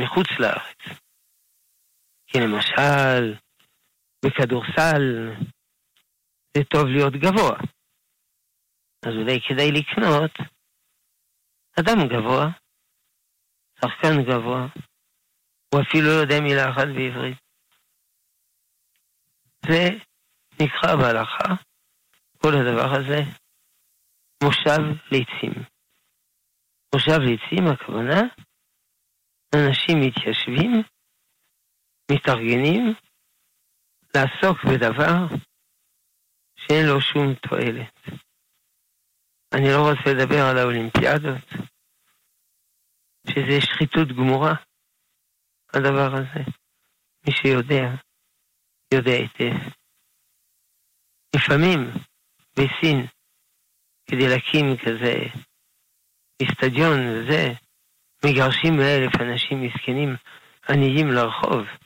מחוץ 0.00 0.26
לארץ. 0.40 1.03
כי 2.34 2.40
למשל, 2.40 3.34
בכדורסל 4.24 5.02
זה 6.56 6.64
טוב 6.64 6.86
להיות 6.86 7.12
גבוה. 7.12 7.56
אז 9.06 9.12
אולי 9.20 9.40
כדאי 9.48 9.70
לקנות 9.72 10.30
אדם 11.80 11.98
גבוה, 12.08 12.46
שחקן 13.80 14.22
גבוה, 14.22 14.66
הוא 15.74 15.80
אפילו 15.82 16.06
לא 16.06 16.20
יודע 16.22 16.40
מילה 16.40 16.70
אחת 16.70 16.88
בעברית. 16.96 17.38
זה 19.66 19.82
נקרא 20.60 20.96
בהלכה, 20.96 21.48
כל 22.42 22.52
הדבר 22.54 22.90
הזה, 22.96 23.20
מושב 24.44 24.82
ליצים. 25.12 25.52
מושב 26.94 27.18
ליצים, 27.18 27.64
הכוונה, 27.72 28.20
אנשים 29.54 29.96
מתיישבים, 30.00 30.93
מתארגנים, 32.10 32.94
לעסוק 34.14 34.58
בדבר 34.64 35.36
שאין 36.56 36.86
לו 36.86 37.00
שום 37.00 37.34
תועלת. 37.34 38.24
אני 39.54 39.68
לא 39.72 39.90
רוצה 39.90 40.10
לדבר 40.14 40.42
על 40.50 40.58
האולימפיאדות, 40.58 41.48
שזה 43.26 43.60
שחיתות 43.60 44.08
גמורה, 44.08 44.54
הדבר 45.74 46.10
הזה. 46.14 46.50
מי 47.26 47.32
שיודע, 47.32 47.84
יודע 48.94 49.12
היטב. 49.12 49.56
לפעמים 51.36 51.80
בסין, 52.52 53.06
כדי 54.06 54.28
להקים 54.28 54.76
כזה 54.84 55.14
איצטדיון 56.40 56.98
וזה, 57.00 57.52
מגרשים 58.24 58.74
אלף 58.80 59.12
אנשים 59.20 59.62
מסכנים 59.62 60.16
עניים 60.68 61.08
לרחוב, 61.08 61.83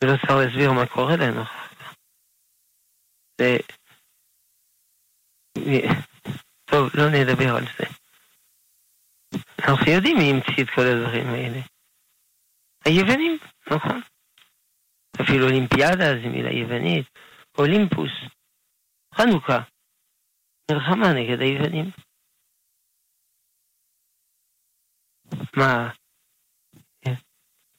ולא 0.00 0.16
צריך 0.16 0.30
להסביר 0.30 0.72
מה 0.72 0.86
קורה 0.86 1.16
להם 1.16 1.38
אחר 1.38 1.68
כך. 1.68 1.94
זה... 3.40 3.56
טוב, 6.64 6.90
לא 6.94 7.04
נדבר 7.10 7.56
על 7.56 7.64
זה. 7.78 7.84
אנחנו 9.58 9.92
יודעים 9.92 10.16
מי 10.18 10.30
המציא 10.30 10.64
את 10.64 10.68
כל 10.74 10.82
הדברים 10.82 11.26
האלה. 11.26 11.60
היוונים, 12.84 13.38
נכון. 13.70 14.00
אפילו 15.22 15.46
אולימפיאדה 15.46 16.08
זה 16.22 16.28
מילה 16.28 16.52
יוונית, 16.52 17.06
אולימפוס, 17.58 18.12
חנוכה, 19.14 19.58
מלחמה 20.70 21.12
נגד 21.12 21.40
היוונים. 21.40 21.90
מה, 25.56 25.90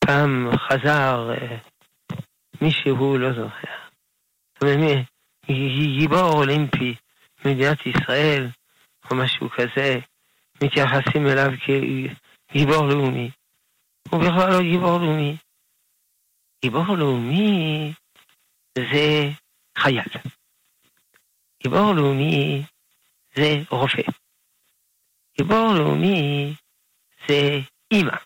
פעם 0.06 0.58
חזר 0.58 1.30
אה, 1.32 1.58
מישהו, 2.62 3.18
לא 3.18 3.34
זוכר, 3.34 3.78
אומרת, 4.62 5.06
גיבור 6.00 6.34
אולימפי 6.34 6.96
במדינת 7.44 7.78
ישראל, 7.86 8.48
או 9.12 9.16
משהו 9.16 9.50
כזה, 9.50 10.00
מתייחסים 10.64 11.28
אליו 11.28 11.52
כגיבור 11.66 12.86
לאומי. 12.86 13.32
הוא 14.10 14.22
בכלל 14.22 14.50
לא 14.50 14.62
גיבור 14.62 14.98
לאומי. 14.98 15.38
גיבור 16.62 16.98
לאומי 16.98 17.94
זה 18.78 19.30
חייל. 19.78 20.10
גיבור 21.64 21.94
לאומי 21.94 22.64
זה 23.36 23.56
רופא. 23.70 24.12
גיבור 25.38 25.74
לאומי 25.78 26.54
זה 27.28 27.60
אימא. 27.92 28.18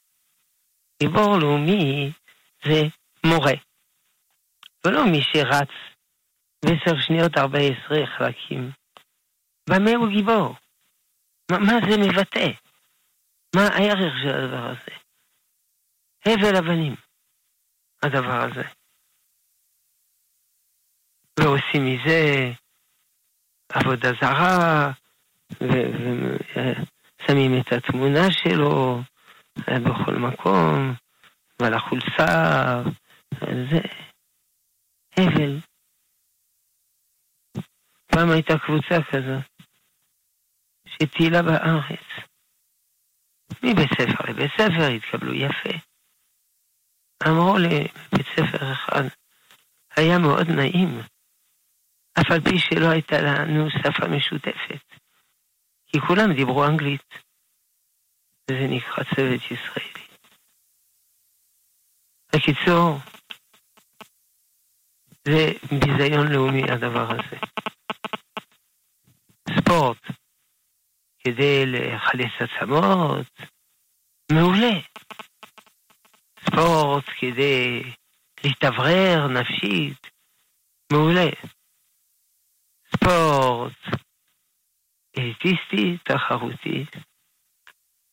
גיבור 0.99 1.37
לאומי 1.37 2.11
זה 2.65 2.81
מורה. 3.25 3.53
ולא 4.85 5.05
מי 5.11 5.21
שרץ 5.21 5.69
בעשר 6.65 7.01
שניות 7.01 7.37
ארבע 7.37 7.59
עשרה 7.59 8.07
חלקים. 8.17 8.71
במה 9.69 9.91
הוא 9.91 10.09
גיבור? 10.09 10.55
מה, 11.51 11.57
מה 11.59 11.73
זה 11.89 11.97
מבטא? 11.97 12.47
מה 13.55 13.61
הערך 13.61 14.13
של 14.23 14.35
הדבר 14.37 14.69
הזה? 14.69 14.91
הבל 16.25 16.55
הבנים, 16.55 16.95
הדבר 18.03 18.41
הזה. 18.41 18.63
ועושים 21.39 21.85
מזה 21.85 22.51
עבודה 23.69 24.09
זרה, 24.21 24.91
ושמים 27.21 27.51
את 27.61 27.73
התמונה 27.73 28.31
שלו 28.31 29.01
בכל 29.57 30.15
מקום, 30.15 30.93
ועל 31.59 31.73
החולצה, 31.73 32.25
זה 33.69 33.79
הבל. 35.21 35.59
פעם 38.07 38.29
הייתה 38.31 38.53
קבוצה 38.65 38.95
כזאת, 39.11 39.45
שטיילה 40.87 41.41
בארץ. 41.41 42.05
מבית 43.63 43.89
ספר 43.93 44.23
לבית 44.29 44.51
ספר 44.57 44.87
התקבלו 44.95 45.33
יפה. 45.33 45.77
אמרו 47.27 47.57
לבית 47.57 48.27
ספר 48.35 48.71
אחד, 48.71 49.03
היה 49.95 50.17
מאוד 50.17 50.47
נעים, 50.49 50.99
אף 52.19 52.31
על 52.31 52.41
פי 52.41 52.59
שלא 52.59 52.89
הייתה 52.91 53.15
לנו 53.21 53.69
שפה 53.69 54.07
משותפת, 54.07 54.85
כי 55.87 55.99
כולם 56.07 56.33
דיברו 56.35 56.65
אנגלית, 56.65 57.09
וזה 58.49 58.67
נקרא 58.69 59.03
צוות 59.03 59.41
ישראלי. 59.51 60.07
בקיצור, 62.35 62.99
זה 65.27 65.51
ביזיון 65.79 66.27
לאומי 66.31 66.63
הדבר 66.71 67.11
הזה. 67.11 67.37
ספורט, 69.59 69.97
כדי 71.19 71.65
לחלץ 71.65 72.31
עצמות, 72.39 73.27
מעולה. 74.31 74.79
ספורט 76.39 77.05
כדי 77.19 77.83
להתאוורר 78.43 79.27
נפשית, 79.27 80.07
מעולה. 80.93 81.29
ספורט 82.95 84.01
אליטיסטי, 85.17 85.97
תחרותי, 86.03 86.85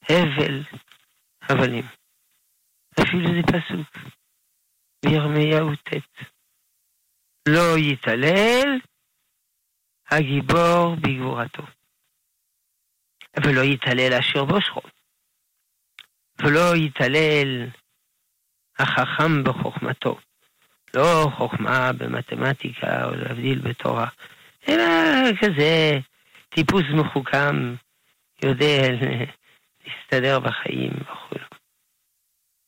הבל, 0.02 0.62
הבלים. 1.42 1.84
אפילו 3.02 3.28
זה 3.28 3.42
פסוק 3.42 4.12
בירמיהו 5.04 5.76
ט'. 5.76 6.37
לא 7.48 7.78
יתעלל 7.78 8.78
הגיבור 10.10 10.96
בגבורתו. 10.96 11.62
ולא 13.44 13.60
יתעלל 13.60 14.14
אשר 14.14 14.44
בושרו. 14.44 14.82
ולא 16.42 16.76
יתעלל 16.76 17.66
החכם 18.78 19.44
בחוכמתו. 19.44 20.18
לא 20.94 21.26
חוכמה 21.36 21.92
במתמטיקה 21.92 23.04
או 23.04 23.10
להבדיל 23.10 23.58
בתורה, 23.58 24.08
אלא 24.68 24.84
כזה 25.40 25.98
טיפוס 26.48 26.84
מחוכם, 26.94 27.74
יודע 28.42 28.88
להסתדר 29.84 30.40
בחיים 30.40 30.90
וכו'. 31.02 31.56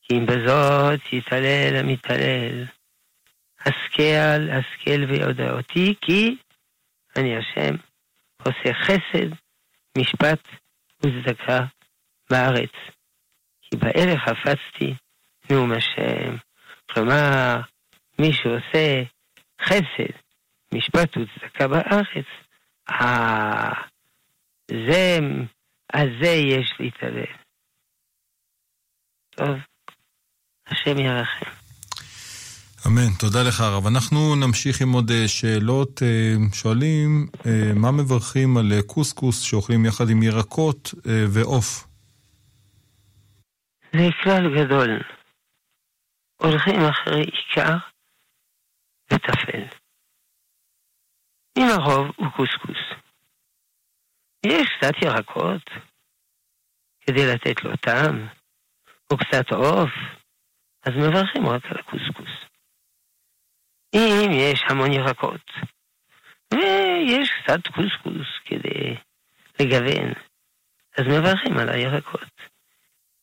כי 0.01 0.17
אם 0.17 0.25
בזאת 0.25 0.99
יתעלל 1.13 1.75
המתעלל, 1.75 2.65
השכל, 3.65 4.51
השכל 4.51 5.03
ויודע 5.09 5.51
אותי, 5.51 5.95
כי 6.01 6.37
אני 7.15 7.37
השם, 7.37 7.75
עושה 8.39 8.73
חסד, 8.73 9.35
משפט 9.97 10.39
וצדקה 10.99 11.59
בארץ. 12.29 12.71
כי 13.61 13.77
באלה 13.77 14.19
חפצתי 14.19 14.93
נאום 15.49 15.71
השם. 15.71 16.35
כלומר, 16.91 17.61
מי 18.19 18.33
שעושה 18.33 19.03
חסד, 19.61 20.17
משפט 20.73 21.17
וצדקה 21.17 21.67
בארץ, 21.67 22.25
אה, 22.89 23.71
זה, 24.71 25.19
על 25.93 26.07
זה 26.21 26.29
יש 26.29 26.73
להתעלל. 26.79 27.35
טוב, 29.29 29.57
השם 30.67 30.99
ירחם. 30.99 31.60
אמן, 32.87 33.13
תודה 33.19 33.43
לך 33.47 33.61
הרב. 33.61 33.87
אנחנו 33.87 34.35
נמשיך 34.35 34.81
עם 34.81 34.91
עוד 34.91 35.11
אה, 35.11 35.27
שאלות. 35.27 36.01
אה, 36.03 36.33
שואלים, 36.53 37.27
אה, 37.45 37.73
מה 37.75 37.91
מברכים 37.91 38.57
על 38.57 38.71
קוסקוס 38.87 39.41
שאוכלים 39.41 39.85
יחד 39.85 40.09
עם 40.09 40.23
ירקות 40.23 40.93
ועוף? 41.33 41.87
זה 43.93 44.09
כלל 44.23 44.43
גדול. 44.57 45.01
הולכים 46.41 46.79
אחרי 46.89 47.21
עיקר 47.21 47.77
וטפל. 49.13 49.63
אם 51.57 51.67
הרוב 51.71 52.07
הוא 52.17 52.27
קוסקוס. 52.35 52.81
יש 54.45 54.67
קצת 54.77 54.93
ירקות 55.01 55.69
כדי 57.01 57.33
לתת 57.33 57.63
לו 57.63 57.75
טעם, 57.77 58.27
או 59.11 59.17
קצת 59.17 59.51
עוף, 59.51 59.89
אז 60.83 60.93
מברכים 60.97 61.45
רק 61.47 61.65
על 61.65 61.77
הקוסקוס. 61.79 62.50
אם 63.93 64.31
יש 64.31 64.63
המון 64.69 64.93
ירקות, 64.93 65.51
ויש 66.53 67.29
קצת 67.43 67.67
קוסקוס 67.67 68.27
כדי 68.45 68.95
לגוון, 69.59 70.13
אז 70.97 71.05
מברכים 71.07 71.57
על 71.57 71.69
הירקות. 71.69 72.31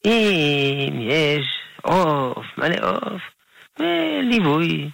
אם 0.07 1.01
יש 1.01 1.47
עוף, 1.83 2.47
מלא 2.59 2.91
עוף, 2.91 3.23
וליווי 3.79 4.91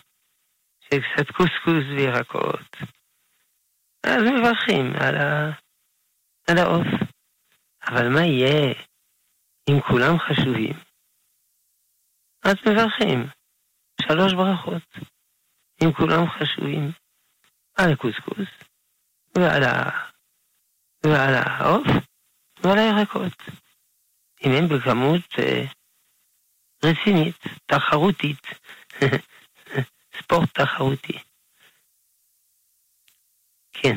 של 0.80 1.00
קצת 1.00 1.30
קוסקוס 1.30 1.84
וירקות, 1.96 2.76
אז 4.06 4.22
מברכים 4.22 4.92
על, 5.00 5.16
ה... 5.16 5.50
על 6.50 6.58
העוף. 6.58 6.86
אבל 7.88 8.08
מה 8.08 8.20
יהיה 8.20 8.74
אם 9.70 9.80
כולם 9.80 10.18
חשובים? 10.18 10.74
אז 12.44 12.54
מברכים 12.66 13.26
שלוש 14.02 14.32
ברכות. 14.32 15.13
אם 15.82 15.92
כולם 15.92 16.24
חשובים, 16.28 16.92
על 17.74 17.92
הקוסקוס, 17.92 18.48
ועל, 19.34 19.64
ה... 19.64 19.90
ועל 21.06 21.34
העוף, 21.34 21.86
ועל 22.62 22.78
הירקות. 22.78 23.42
אם 24.44 24.50
הם 24.50 24.68
בכמות 24.68 25.38
אה, 25.38 25.64
רצינית, 26.84 27.36
תחרותית, 27.66 28.46
ספורט 30.18 30.48
תחרותי. 30.54 31.18
כן. 33.72 33.96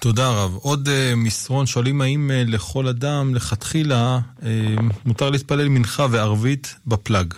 תודה 0.00 0.28
רב. 0.28 0.54
עוד 0.54 0.88
uh, 0.88 1.16
מסרון 1.16 1.66
שואלים 1.66 2.00
האם 2.00 2.30
uh, 2.30 2.50
לכל 2.50 2.88
אדם 2.88 3.34
לכתחילה 3.34 4.18
uh, 4.38 4.42
מותר 5.04 5.30
להתפלל 5.30 5.68
מנחה 5.68 6.06
וערבית 6.10 6.74
בפלאג. 6.86 7.34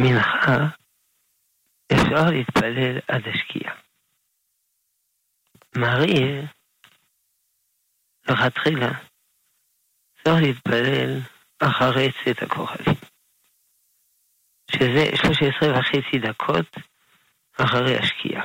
מנחה 0.00 0.56
אפשר 1.92 2.30
להתפלל 2.30 2.98
עד 3.08 3.22
השקיעה. 3.28 3.74
מעריב, 5.76 6.44
לכתחילה, 8.28 8.90
צריך 10.24 10.42
להתפלל 10.42 11.20
אחרי 11.58 12.12
צאת 12.12 12.42
הכוכבים, 12.42 12.94
שזה 14.70 15.16
13 15.16 15.78
וחצי 15.78 16.18
דקות 16.18 16.76
אחרי 17.60 17.98
השקיעה. 17.98 18.44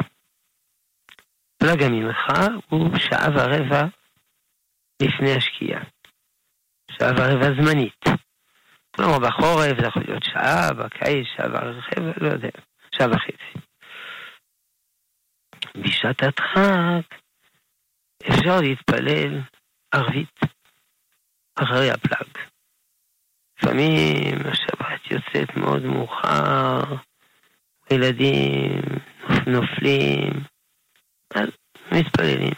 פלג 1.57 1.83
המנחה 1.83 2.47
הוא 2.69 2.97
שעה 2.97 3.29
ורבע 3.35 3.83
לפני 5.01 5.35
השקיעה. 5.35 5.83
שעה 6.91 7.11
ורבע 7.11 7.53
זמנית. 7.55 8.03
כלומר, 8.95 9.19
בחורף 9.19 9.79
זה 9.79 9.87
יכול 9.87 10.03
להיות 10.07 10.23
שעה, 10.23 10.73
בקיץ 10.73 11.27
שעה 11.35 11.47
ורבע, 11.47 12.13
לא 12.21 12.27
יודע, 12.33 12.49
שעה 12.95 13.07
וחצי. 13.07 13.67
בשעת 15.75 16.23
הדחק 16.23 17.15
אפשר 18.29 18.61
להתפלל 18.61 19.41
ערבית 19.91 20.39
אחרי 21.55 21.91
הפלאג. 21.91 22.37
לפעמים 23.57 24.37
השבת 24.51 25.11
יוצאת 25.11 25.57
מאוד 25.57 25.83
מאוחר, 25.83 26.95
ילדים 27.91 28.81
נופלים, 29.47 30.43
אז 31.35 31.49
מתפללים. 31.91 32.53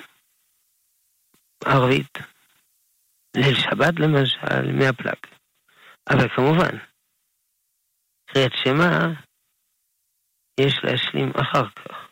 ערבית, 1.65 2.17
ליל 3.37 3.55
שבת 3.55 3.99
למשל, 3.99 4.71
מהפלאג. 4.71 5.32
אבל 6.09 6.29
כמובן, 6.35 6.77
קריאת 8.25 8.51
שמע 8.63 9.21
יש 10.59 10.73
להשלים 10.83 11.29
אחר 11.41 11.69
כך, 11.69 12.09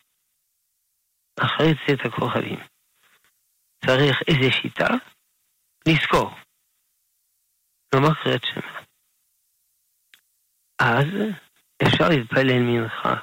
אחרי 1.46 1.72
צאת 1.86 2.00
הכוכבים. 2.06 2.60
צריך 3.86 4.16
איזה 4.28 4.52
שיטה 4.52 4.90
לזכור. 5.88 6.30
לומר 7.96 8.14
קריאת 8.24 8.44
שמע. 8.44 8.82
אז 10.82 11.08
אפשר 11.84 12.06
להתפלל 12.10 12.60
מנחה 12.60 13.14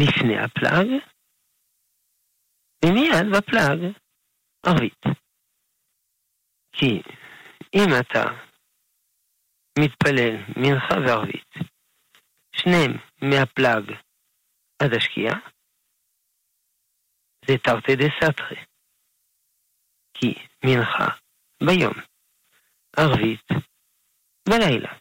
לפני 0.00 0.38
הפלאג, 0.44 0.88
ומיד 2.84 3.26
בפלאג 3.36 3.80
ערבית. 4.66 5.00
כי 6.72 7.02
אם 7.74 7.88
אתה 8.00 8.43
מתפלל 9.78 10.36
מנחה 10.56 10.94
וערבית, 11.06 11.54
שניהם 12.52 12.92
מהפלאג 13.22 13.84
עד 14.82 14.92
השקיעה, 14.96 15.34
זה 17.46 17.54
תרתי 17.64 17.96
דסתרי. 17.96 18.64
כי 20.14 20.34
מנחה 20.64 21.06
ביום, 21.62 21.94
ערבית 22.96 23.48
בלילה. 24.48 24.92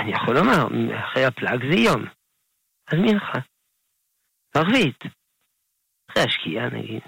אני 0.00 0.12
יכול 0.12 0.34
לומר, 0.34 0.62
אחרי 1.04 1.24
הפלאג 1.24 1.60
זה 1.70 1.76
יום, 1.84 2.02
אז 2.86 2.98
מנחה. 2.98 3.38
ערבית, 4.56 4.98
אחרי 6.10 6.22
השקיעה 6.22 6.66
נגיד. 6.66 7.02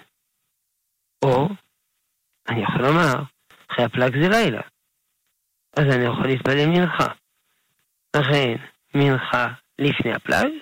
או, 1.24 1.48
אני 2.48 2.62
יכול 2.62 2.82
לומר, 2.82 3.14
אחרי 3.70 3.84
הפלאג 3.84 4.12
זה 4.22 4.28
לילה, 4.28 4.62
אז 5.78 5.84
אני 5.96 6.04
יכול 6.04 6.26
להתפלל 6.26 6.66
מנחה. 6.66 7.14
לכן, 8.16 8.54
מנחה 8.94 9.46
לפני 9.78 10.12
הפלאג, 10.14 10.52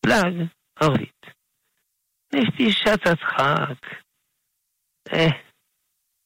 פלאג 0.00 0.48
ערבית. 0.80 1.20
יש 2.34 2.48
לי 2.58 2.72
שעת 2.72 3.06
הדחק, 3.06 3.86
אה, 5.12 5.28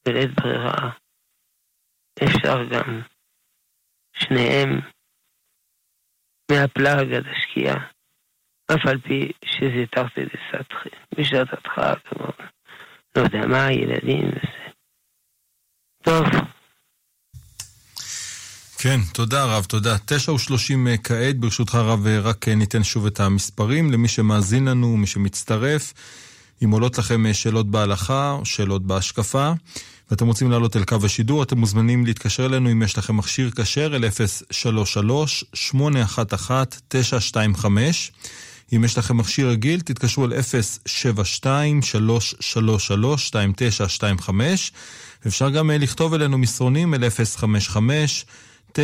בלית 0.04 0.30
ברירה, 0.40 0.90
אפשר 2.24 2.56
גם 2.72 3.02
שניהם 4.12 4.70
מהפלאג 6.50 7.12
עד 7.12 7.26
השקיעה, 7.26 7.76
אף 8.72 8.86
על 8.86 9.00
פי 9.00 9.32
שזה 9.44 9.86
תרתי 9.90 10.20
דסתחי, 10.20 10.88
בשעת 11.18 11.48
הדחק, 11.52 12.12
לא 13.16 13.22
יודע 13.22 13.46
מה, 13.46 13.72
ילדים 13.72 14.28
וזה. 14.28 14.72
טוב. 16.02 16.45
כן, 18.78 19.00
תודה 19.12 19.44
רב, 19.44 19.64
תודה. 19.64 19.96
תשע 20.04 20.32
ושלושים 20.32 20.88
אה, 20.88 20.96
כעת, 20.96 21.38
ברשותך 21.38 21.74
רב, 21.74 22.06
אה, 22.06 22.20
רק 22.20 22.48
אה, 22.48 22.54
ניתן 22.54 22.84
שוב 22.84 23.06
את 23.06 23.20
המספרים 23.20 23.92
למי 23.92 24.08
שמאזין 24.08 24.64
לנו, 24.64 24.96
מי 24.96 25.06
שמצטרף. 25.06 25.92
אם 26.64 26.70
עולות 26.70 26.98
לכם 26.98 27.32
שאלות 27.32 27.70
בהלכה 27.70 28.38
שאלות 28.44 28.86
בהשקפה, 28.86 29.52
ואתם 30.10 30.26
רוצים 30.26 30.50
לעלות 30.50 30.76
אל 30.76 30.84
קו 30.84 30.96
השידור, 31.04 31.42
אתם 31.42 31.58
מוזמנים 31.58 32.06
להתקשר 32.06 32.46
אלינו 32.46 32.72
אם 32.72 32.82
יש 32.82 32.98
לכם 32.98 33.16
מכשיר 33.16 33.50
כשר 33.50 33.96
אל 33.96 34.04
033-811-925. 37.54 37.66
אם 38.76 38.84
יש 38.84 38.98
לכם 38.98 39.16
מכשיר 39.16 39.48
רגיל, 39.48 39.80
תתקשרו 39.80 40.24
אל 40.24 40.32
072-333-2925. 44.22 44.30
אפשר 45.26 45.50
גם 45.50 45.70
לכתוב 45.70 46.14
אלינו 46.14 46.38
מסרונים 46.38 46.94
אל 46.94 47.10
055 47.10 48.24
966-3991. 48.76 48.78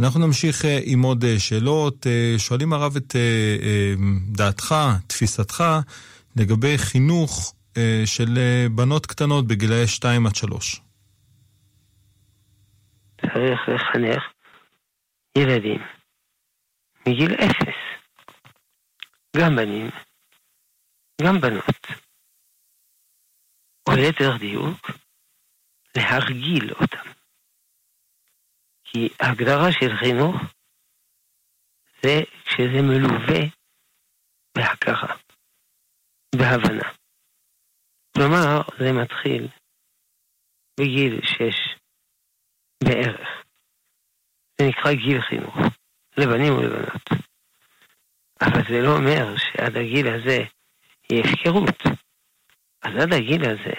אנחנו 0.00 0.26
נמשיך 0.26 0.64
אה, 0.64 0.78
עם 0.84 1.02
עוד 1.02 1.24
אה, 1.24 1.38
שאלות. 1.38 2.06
אה, 2.06 2.34
שואלים 2.38 2.72
הרב 2.72 2.96
את 2.96 3.16
דעתך, 4.32 4.74
תפיסתך, 5.06 5.64
לגבי 6.36 6.78
חינוך 6.78 7.54
של 8.04 8.38
בנות 8.74 9.06
קטנות 9.06 9.46
בגילאי 9.46 9.86
2 9.86 10.26
עד 10.26 10.34
3. 10.34 10.80
צריך 13.20 13.60
לחנך 13.68 14.22
ילדים 15.38 15.80
מגיל 17.06 17.34
אפס, 17.34 17.74
גם 19.36 19.56
בנים, 19.56 19.90
גם 21.22 21.40
בנות. 21.40 21.86
או 23.88 23.92
ליתר 23.92 24.36
דיוק, 24.36 24.90
להרגיל 25.96 26.72
אותם. 26.72 27.10
כי 28.84 29.08
ההגדרה 29.20 29.72
של 29.72 29.96
חינוך 29.96 30.36
זה 32.02 32.20
כשזה 32.44 32.82
מלווה 32.82 33.40
בהכרה, 34.54 35.16
בהבנה. 36.34 36.92
כלומר, 38.16 38.62
זה 38.78 38.92
מתחיל 39.02 39.48
בגיל 40.80 41.20
שש 41.22 41.76
בערך. 42.84 43.28
זה 44.58 44.66
נקרא 44.68 44.92
גיל 44.92 45.20
חינוך, 45.22 45.56
לבנים 46.16 46.52
ולבנות. 46.52 47.08
אבל 48.40 48.62
זה 48.68 48.80
לא 48.82 48.96
אומר 48.96 49.36
שעד 49.36 49.76
הגיל 49.76 50.06
הזה 50.08 50.38
היא 51.08 51.22
הפקרות. 51.24 51.96
אז 52.82 52.92
עד 53.02 53.12
הגיל 53.12 53.42
הזה 53.44 53.74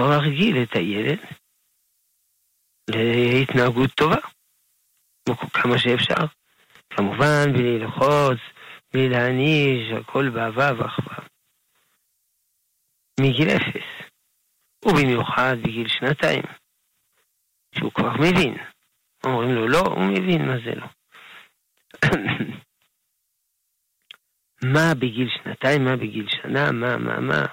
צריך 0.00 0.10
להרגיל 0.10 0.62
את 0.62 0.76
הילד 0.76 1.18
להתנהגות 2.90 3.90
טובה, 3.90 4.20
כמה 5.52 5.78
שאפשר. 5.78 6.24
כמובן, 6.90 7.52
בלי 7.52 7.78
ללחוץ, 7.78 8.38
בלי 8.92 9.08
להעניש, 9.08 9.92
הכל 10.00 10.30
באהבה 10.34 10.70
ואחווה. 10.78 11.16
מגיל 13.20 13.48
אפס, 13.48 14.10
ובמיוחד 14.84 15.56
בגיל 15.62 15.88
שנתיים, 15.88 16.42
שהוא 17.74 17.92
כבר 17.92 18.12
מבין. 18.20 18.54
אומרים 19.24 19.54
לו 19.54 19.68
לא, 19.68 19.78
הוא 19.78 20.12
מבין 20.12 20.46
מה 20.46 20.54
זה 20.64 20.74
לא. 20.74 20.86
מה 24.74 24.94
בגיל 24.94 25.28
שנתיים, 25.28 25.84
מה 25.84 25.96
בגיל 25.96 26.28
שנה, 26.28 26.72
מה, 26.72 26.96
מה, 26.96 27.20
מה, 27.20 27.46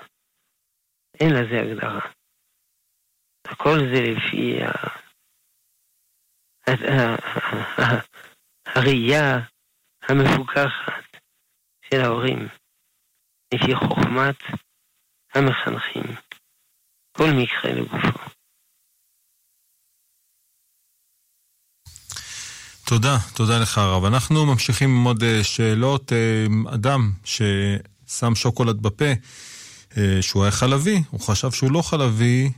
אין 1.19 1.33
לזה 1.33 1.61
הגדרה. 1.61 2.14
הכל 3.45 3.77
זה 3.93 4.01
לפי 4.01 4.59
הראייה 8.65 9.39
המפוקחת 10.01 11.17
של 11.89 12.01
ההורים, 12.01 12.47
לפי 13.53 13.75
חוכמת 13.75 14.35
המחנכים. 15.33 16.15
כל 17.17 17.29
מקרה 17.31 17.71
לגופו. 17.73 18.35
תודה, 22.87 23.17
תודה 23.35 23.59
לך 23.59 23.77
הרב. 23.77 24.05
אנחנו 24.05 24.45
ממשיכים 24.45 24.89
עם 24.89 25.03
עוד 25.03 25.23
אה, 25.23 25.43
שאלות. 25.43 26.13
אה, 26.13 26.45
אדם 26.73 27.11
ששם 27.23 28.35
שוקולד 28.35 28.81
בפה, 28.81 29.11
אה, 29.97 30.21
שהוא 30.21 30.43
היה 30.43 30.51
חלבי, 30.51 31.03
הוא 31.09 31.19
חשב 31.19 31.51
שהוא 31.51 31.71
לא 31.71 31.81
חלבי, 31.81 32.51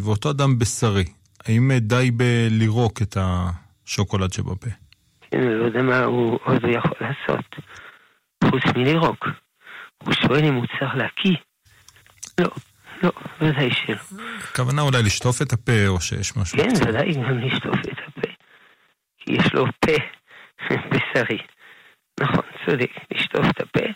ואותו 0.00 0.30
אדם 0.30 0.58
בשרי. 0.58 1.04
האם 1.46 1.70
די 1.80 2.10
בלירוק 2.10 3.02
את 3.02 3.16
השוקולד 3.20 4.32
שבפה? 4.32 4.70
כן, 5.30 5.42
אני 5.42 5.54
לא 5.54 5.64
יודע 5.64 5.82
מה 5.82 6.04
הוא 6.04 6.38
עוד 6.44 6.62
יכול 6.64 6.96
לעשות, 7.00 7.44
חוץ 8.44 8.62
מלירוק. 8.76 9.26
הוא 10.02 10.14
שואל 10.14 10.44
אם 10.44 10.54
הוא 10.54 10.66
צריך 10.66 10.94
להקיא. 10.94 11.36
לא, 12.40 12.48
לא, 13.02 13.12
ודאי 13.40 13.70
שלא. 13.70 14.20
הכוונה 14.50 14.82
אולי 14.82 15.02
לשטוף 15.02 15.42
את 15.42 15.52
הפה, 15.52 15.86
או 15.88 16.00
שיש 16.00 16.36
משהו... 16.36 16.58
כן, 16.58 16.68
ודאי 16.88 17.12
גם 17.14 17.38
לשטוף 17.38 17.76
את 17.80 17.98
הפה. 18.06 18.28
כי 19.18 19.32
יש 19.32 19.54
לו 19.54 19.66
פה 19.80 19.92
בשרי. 20.90 21.38
נכון, 22.20 22.44
צודק, 22.66 22.90
לשטוף 23.10 23.46
את 23.50 23.60
הפה 23.60 23.86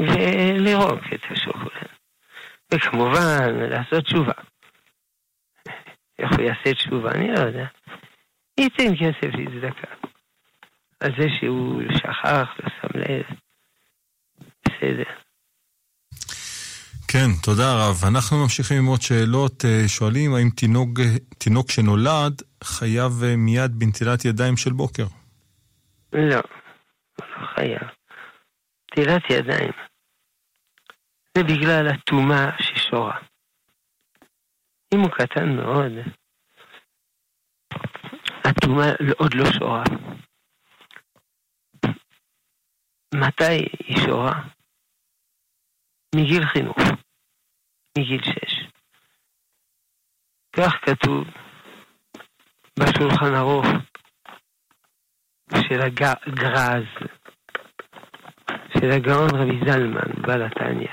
ולירוק 0.00 1.00
את 1.14 1.20
השוקולד. 1.30 1.88
וכמובן, 2.74 3.54
לעשות 3.54 4.04
תשובה. 4.04 4.32
איך 6.18 6.30
הוא 6.32 6.40
יעשה 6.40 6.74
תשובה? 6.74 7.10
אני 7.10 7.28
לא 7.32 7.38
יודע. 7.40 7.66
ייתן 8.60 8.96
כסף 8.96 9.34
לצדקה. 9.34 10.08
על 11.00 11.12
זה 11.18 11.26
שהוא 11.40 11.82
שכח, 11.94 12.48
לא 12.58 12.70
שם 12.80 12.98
לב. 12.98 13.24
בסדר. 14.64 15.10
כן, 17.08 17.28
תודה 17.42 17.74
רב. 17.74 18.04
אנחנו 18.08 18.42
ממשיכים 18.42 18.78
עם 18.78 18.86
עוד 18.86 19.02
שאלות. 19.02 19.64
אה, 19.64 19.88
שואלים 19.88 20.34
האם 20.34 20.50
תינוק, 20.50 20.88
תינוק 21.38 21.70
שנולד 21.70 22.42
חייב 22.64 23.12
אה, 23.24 23.36
מיד 23.36 23.78
בנטילת 23.78 24.24
ידיים 24.24 24.56
של 24.56 24.72
בוקר? 24.72 25.06
לא, 26.12 26.42
לא 27.18 27.46
חייב. 27.54 27.82
נטילת 28.92 29.22
ידיים 29.30 29.72
זה 31.36 31.44
בגלל 31.44 31.88
הטומאה 31.88 32.50
ששורה. 32.58 33.16
אם 34.94 35.00
הוא 35.00 35.10
קטן 35.10 35.56
מאוד, 35.56 35.92
הטומאה 38.44 38.92
עוד 39.18 39.34
לא 39.34 39.44
שורה. 39.58 39.82
מתי 43.14 43.68
היא 43.88 43.96
שורה? 44.06 44.32
מגיל 46.14 46.46
חינוך, 46.46 46.76
מגיל 47.98 48.22
שש. 48.22 48.68
כך 50.56 50.72
כתוב 50.82 51.24
בשולחן 52.78 53.34
ערוך 53.34 53.66
של 55.68 55.80
הגרז, 55.80 56.84
של 58.78 58.90
הגאון 58.90 59.28
רבי 59.34 59.60
זלמן, 59.64 60.22
בעל 60.22 60.42
התניא, 60.42 60.88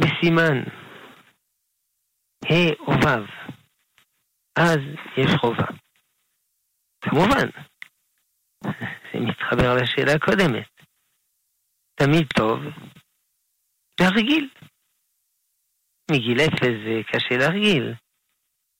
בסימן 0.00 0.79
ה' 2.44 2.74
או 2.80 2.92
ו', 2.92 3.26
אז 4.56 4.78
יש 5.16 5.30
חובה. 5.40 5.66
כמובן, 7.00 7.46
זה 9.12 9.20
מתחבר 9.20 9.74
לשאלה 9.82 10.12
הקודמת. 10.12 10.68
תמיד 11.94 12.26
טוב 12.36 12.58
להרגיל. 14.00 14.48
מגיל 16.10 16.40
אפס 16.40 16.74
זה 16.84 17.00
קשה 17.12 17.36
להרגיל, 17.38 17.94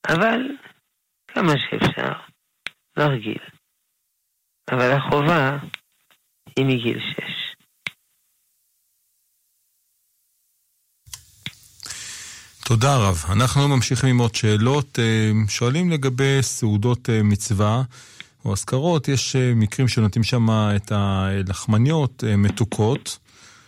אבל 0.08 0.40
כמה 1.28 1.52
שאפשר 1.58 2.12
להרגיל. 2.96 3.42
אבל 4.70 4.90
החובה 4.96 5.58
היא 6.56 6.66
מגיל 6.66 6.98
שש. 7.00 7.39
תודה 12.70 12.96
רב. 12.96 13.24
אנחנו 13.28 13.68
ממשיכים 13.68 14.08
עם 14.08 14.18
עוד 14.18 14.34
שאלות. 14.34 14.98
אה, 14.98 15.32
שואלים 15.48 15.90
לגבי 15.90 16.38
סעודות 16.42 17.10
אה, 17.10 17.22
מצווה 17.22 17.82
או 18.44 18.52
אזכרות, 18.52 19.08
יש 19.08 19.36
אה, 19.36 19.52
מקרים 19.54 19.88
שנותנים 19.88 20.24
שם 20.24 20.48
את 20.50 20.92
הלחמניות 20.92 22.24
מתוקות. 22.38 23.18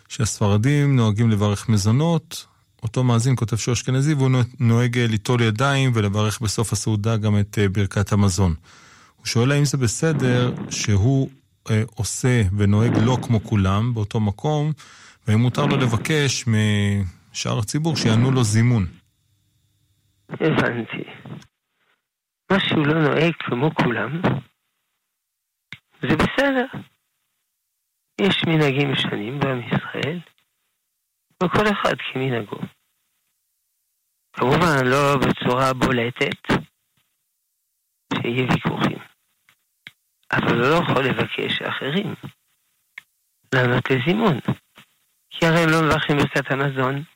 שהספרדים 0.09 0.97
נוהגים 0.97 1.31
לברך 1.31 1.69
מזונות. 1.69 2.47
אותו 2.83 3.05
מאזין 3.05 3.37
כותב 3.37 3.57
שהוא 3.57 3.73
אשכנזי 3.73 4.15
והוא 4.15 4.31
נוהג 4.61 4.99
ליטול 4.99 5.41
ידיים 5.41 5.93
ולברך 5.95 6.41
בסוף 6.41 6.73
הסעודה 6.73 7.17
גם 7.17 7.39
את 7.39 7.59
ברכת 7.73 8.13
המזון. 8.13 8.55
הוא 9.17 9.27
שואל 9.27 9.53
האם 9.53 9.65
זה 9.65 9.77
בסדר 9.77 10.55
שהוא 10.71 11.29
עושה 11.95 12.43
ונוהג 12.57 12.99
לא 12.99 13.19
כמו 13.23 13.45
כולם 13.45 13.95
באותו 13.95 14.21
מקום, 14.21 14.73
והאם 15.29 15.41
מותר 15.41 15.67
לו 15.67 15.77
לבקש 15.77 16.45
משאר 17.33 17.59
הציבור 17.59 17.97
שיענו 17.97 18.31
לו 18.31 18.45
זימון. 18.45 18.87
הבנתי. 20.29 21.05
מה 22.51 22.61
שהוא 22.61 22.87
לא 22.87 22.95
נוהג 22.95 23.33
כמו 23.39 23.75
כולם, 23.75 24.21
זה 26.03 26.17
בסדר. 26.17 26.67
יש 28.21 28.45
מנהגים 28.47 28.95
שונים 28.95 29.41
בעם 29.41 29.61
ישראל, 29.61 30.19
וכל 31.43 31.65
אחד 31.73 31.95
כמנהגו. 32.13 32.57
כמובן 34.33 34.85
לא 34.85 35.17
בצורה 35.17 35.75
בולטת, 35.75 36.63
שיהיה 38.15 38.47
ויכוחים. 38.51 38.99
אבל 40.33 40.53
הוא 40.53 40.61
לא 40.61 40.83
יכול 40.83 41.05
לבקש 41.05 41.63
אחרים 41.63 42.15
לענות 43.55 43.85
לזימון, 43.91 44.39
כי 45.31 45.47
הרי 45.47 45.61
הם 45.61 45.69
לא 45.71 45.83
מברכים 45.83 46.17
ברכת 46.17 46.51
המזון. 46.51 47.12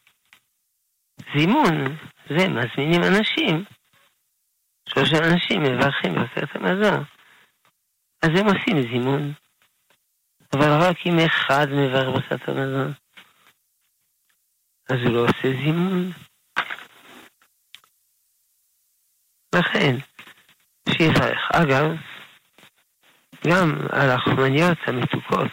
זימון 1.36 1.96
זה 2.28 2.48
מזמינים 2.48 3.02
אנשים, 3.02 3.64
שלושה 4.88 5.16
אנשים 5.18 5.62
מברכים 5.62 6.14
ברכת 6.14 6.56
המזון, 6.56 7.04
אז 8.22 8.30
הם 8.38 8.46
עושים 8.46 8.82
זימון. 8.82 9.32
אבל 10.52 10.70
רק 10.80 10.96
אם 11.06 11.16
אחד 11.26 11.66
מברך 11.70 12.06
ברכת 12.06 12.48
המזון, 12.48 12.92
אז 14.88 14.96
הוא 15.04 15.12
לא 15.12 15.20
עושה 15.20 15.48
זימון. 15.64 16.12
לכן, 19.54 19.96
שיברך. 20.88 21.50
אגב, 21.52 21.86
גם 23.46 23.78
הלחמניות 23.90 24.78
המתוקות, 24.86 25.52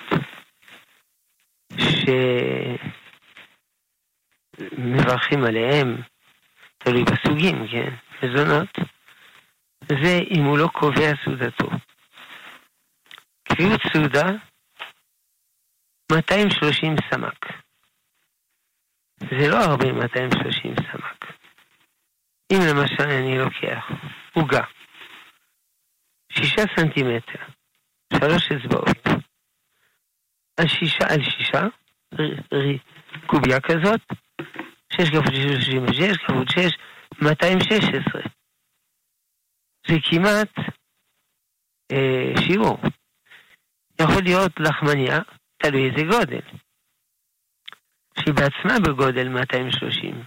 שמברכים 4.59 5.43
עליהם, 5.43 5.97
תלוי 6.77 7.03
בסוגים, 7.03 7.67
כן, 7.71 7.93
מזונות, 8.23 8.69
זה 9.89 10.19
אם 10.31 10.43
הוא 10.43 10.57
לא 10.57 10.67
קובע 10.67 11.11
סעודתו. 11.23 11.69
קביעות 13.43 13.81
סעודה 13.93 14.31
230 16.11 16.95
סמ"ק. 17.09 17.45
זה 19.19 19.47
לא 19.49 19.57
הרבה 19.57 19.91
230 19.91 20.75
סמ"ק. 20.75 21.25
אם 22.53 22.59
למשל 22.69 23.03
אני 23.03 23.37
לוקח 23.37 23.85
עוגה, 24.33 24.63
שישה 26.31 26.61
סנטימטר, 26.75 27.43
שלוש 28.13 28.51
אצבעות, 28.51 28.97
על 30.59 30.67
שישה 30.67 31.05
על 31.13 31.23
שישה, 31.23 31.61
קוביה 33.25 33.59
כזאת, 33.59 34.01
שש 34.93 35.09
כפול 35.09 35.35
שש, 35.35 35.43
שלושים 35.43 35.83
ושש, 35.83 36.17
כפול 36.17 36.45
שש, 36.49 36.77
216. 37.21 38.21
זה 39.87 39.95
כמעט 40.09 40.49
אה, 41.91 42.41
שיעור. 42.41 42.77
יכול 44.01 44.23
להיות 44.23 44.51
לחמניה 44.59 45.19
תלוי 45.57 45.89
איזה 45.89 46.03
גודל. 46.11 46.41
שהיא 48.19 48.33
בעצמה 48.33 48.79
בגודל 48.85 49.29
230. 49.29 50.23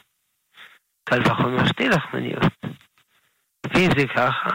קל 1.05 1.21
וחומר 1.21 1.67
שתי 1.67 1.89
לחמניות. 1.89 2.53
ואם 3.75 3.89
זה 3.97 4.07
ככה, 4.17 4.51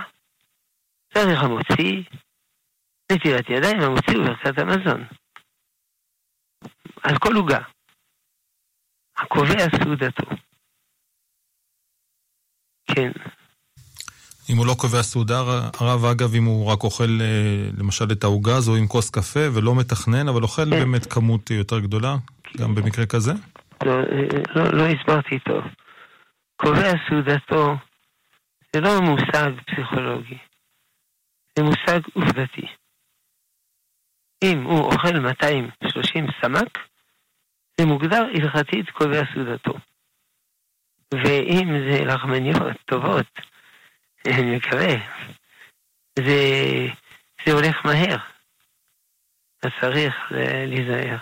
צריך 1.14 1.44
המוציא, 1.44 2.04
נטילת 3.12 3.50
ידיים, 3.50 3.82
המוציא 3.82 4.18
וברכת 4.18 4.58
המזון. 4.58 5.08
על 7.04 7.18
כל 7.20 7.36
עוגה. 7.36 7.60
הקובע 9.22 9.84
סעודתו. 9.84 10.24
כן. 12.96 13.12
אם 14.50 14.58
הוא 14.58 14.66
לא 14.66 14.76
קובע 14.78 15.04
סעודה, 15.04 15.40
הרב 15.80 16.06
אגב, 16.06 16.36
אם 16.36 16.44
הוא 16.44 16.72
רק 16.72 16.84
אוכל 16.84 17.18
אה, 17.22 17.70
למשל 17.78 18.12
את 18.12 18.24
העוגה 18.24 18.56
הזו 18.56 18.76
עם 18.76 18.88
כוס 18.88 19.10
קפה 19.10 19.40
ולא 19.54 19.76
מתכנן, 19.76 20.28
אבל 20.28 20.44
אוכל 20.44 20.66
כן. 20.66 20.70
באמת 20.70 21.06
כמות 21.06 21.50
יותר 21.50 21.80
גדולה, 21.80 22.16
גם 22.58 22.76
במקרה 22.76 23.06
כזה? 23.06 23.32
לא, 23.86 24.02
לא, 24.56 24.74
לא 24.74 24.84
הסברתי 24.88 25.40
טוב. 25.40 25.64
קובע 26.56 26.92
סעודתו, 27.10 27.76
זה 28.76 28.82
לא 28.82 29.02
מושג 29.02 29.52
פסיכולוגי, 29.68 30.38
זה 31.58 31.64
מושג 31.64 32.00
עובדתי. 32.14 32.68
אם 34.44 34.64
הוא 34.64 34.80
אוכל 34.80 35.20
230 35.20 36.28
סמ"ק, 36.42 36.91
זה 37.80 37.86
מוגדר 37.86 38.28
הלכתית 38.34 38.90
קובע 38.90 39.22
סעודתו. 39.34 39.74
ואם 41.14 41.68
זה 41.90 42.06
לחמניות 42.06 42.78
טובות, 42.86 43.26
אני 44.28 44.56
מקווה, 44.56 44.96
זה, 46.20 46.88
זה 47.46 47.54
הולך 47.54 47.86
מהר. 47.86 48.18
אז 49.64 49.72
צריך 49.82 50.14
להיזהר. 50.68 51.18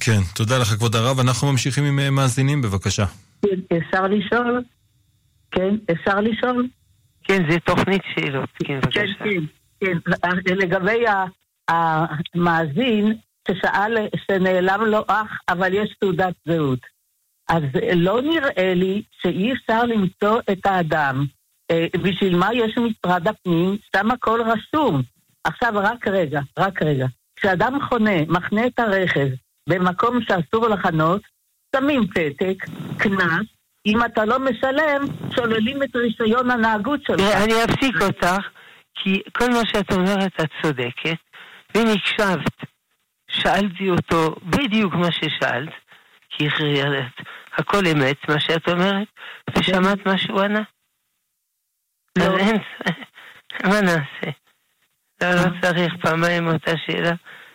כן, 0.00 0.20
תודה 0.34 0.58
לך 0.58 0.68
כבוד 0.68 0.96
הרב. 0.96 1.20
אנחנו 1.20 1.52
ממשיכים 1.52 1.84
עם 1.84 1.98
אה, 1.98 2.10
מאזינים, 2.10 2.62
בבקשה. 2.62 3.04
כן, 3.42 3.76
אפשר 3.76 4.06
לשאול? 4.06 4.62
כן, 5.50 5.74
אפשר 5.92 6.20
לשאול? 6.20 6.68
כן, 7.24 7.50
זה 7.50 7.60
תוכנית 7.60 8.02
שאלות, 8.14 8.48
כן, 8.64 8.80
בבקשה. 8.80 9.00
כן, 9.18 9.40
כן, 9.80 9.98
כן. 10.46 10.56
לגבי 10.56 11.04
המאזין 11.68 13.16
ששאל 13.48 13.96
שנעלם 14.26 14.84
לו 14.84 15.04
אח, 15.08 15.38
אבל 15.48 15.74
יש 15.74 15.96
תעודת 16.00 16.34
זהות. 16.44 16.78
אז 17.48 17.62
לא 17.94 18.22
נראה 18.22 18.74
לי 18.74 19.02
שאי 19.22 19.52
אפשר 19.52 19.84
למצוא 19.84 20.40
את 20.52 20.66
האדם. 20.66 21.24
אה, 21.70 21.86
בשביל 22.02 22.36
מה 22.36 22.48
יש 22.54 22.78
משרד 22.78 23.28
הפנים? 23.28 23.76
שם 23.96 24.10
הכל 24.10 24.40
רשום. 24.42 25.02
עכשיו, 25.44 25.72
רק 25.74 26.08
רגע, 26.08 26.40
רק 26.58 26.82
רגע. 26.82 27.06
כשאדם 27.36 27.78
חונה, 27.88 28.24
מחנה 28.28 28.66
את 28.66 28.78
הרכב 28.78 29.28
במקום 29.68 30.18
שאסור 30.22 30.68
לחנות, 30.68 31.22
שמים 31.76 32.06
פתק, 32.06 32.64
קנס, 32.98 33.46
אם 33.86 34.04
אתה 34.04 34.24
לא 34.24 34.38
משלם, 34.38 35.04
שוללים 35.34 35.82
את 35.82 35.96
רישיון 35.96 36.50
הנהגות 36.50 37.00
שלך. 37.06 37.20
אני 37.44 37.64
אפסיק 37.64 38.02
אותך, 38.02 38.48
כי 38.94 39.22
כל 39.32 39.50
מה 39.50 39.60
שאת 39.66 39.92
אומרת 39.92 40.32
את 40.40 40.48
צודקת, 40.62 41.27
ואם 41.74 41.86
הקשבת, 41.96 42.64
שאלתי 43.30 43.90
אותו 43.90 44.34
בדיוק 44.44 44.94
מה 44.94 45.12
ששאלת, 45.12 45.72
כי 46.30 46.48
הכל 47.58 47.86
אמת, 47.86 48.16
מה 48.28 48.40
שאת 48.40 48.68
אומרת, 48.68 49.08
ושמעת 49.58 50.06
מה 50.06 50.18
שהוא 50.18 50.40
ענה. 50.40 50.62
אז 52.18 52.28
לא. 52.28 52.38
אין, 52.38 52.56
מה 53.64 53.80
נעשה? 53.80 54.30
לא, 55.22 55.34
לא 55.34 55.60
צריך 55.62 55.92
פעמיים 56.02 56.46
אותה 56.46 56.70
שאלה, 56.86 57.12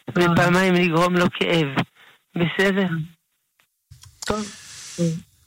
ופעמיים 0.09 0.73
לגרום 0.73 1.15
לו 1.15 1.25
כאב. 1.33 1.67
בסדר? 2.35 2.87
טוב, 4.25 4.45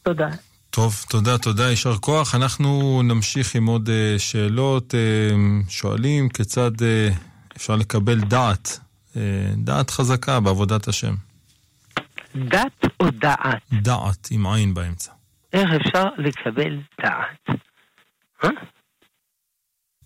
תודה. 0.03 0.29
טוב, 0.71 1.05
תודה, 1.09 1.39
תודה, 1.39 1.71
יישר 1.71 1.97
כוח. 1.97 2.35
אנחנו 2.35 3.01
נמשיך 3.05 3.55
עם 3.55 3.67
עוד 3.67 3.89
uh, 3.89 4.19
שאלות. 4.19 4.95
Uh, 4.95 5.71
שואלים 5.71 6.29
כיצד 6.29 6.71
uh, 6.81 7.15
אפשר 7.57 7.77
לקבל 7.77 8.21
דעת, 8.21 8.81
uh, 9.15 9.19
דעת 9.57 9.91
חזקה 9.91 10.41
בעבודת 10.41 10.89
השם. 10.89 11.15
דת 12.35 12.85
או 13.01 13.11
דעת? 13.11 13.63
דעת, 13.73 14.29
עם 14.31 14.47
עין 14.47 14.75
באמצע. 14.75 15.13
איך 15.53 15.69
אפשר 15.81 16.05
לקבל 16.19 16.81
דעת? 17.01 17.61
אה? 18.45 18.51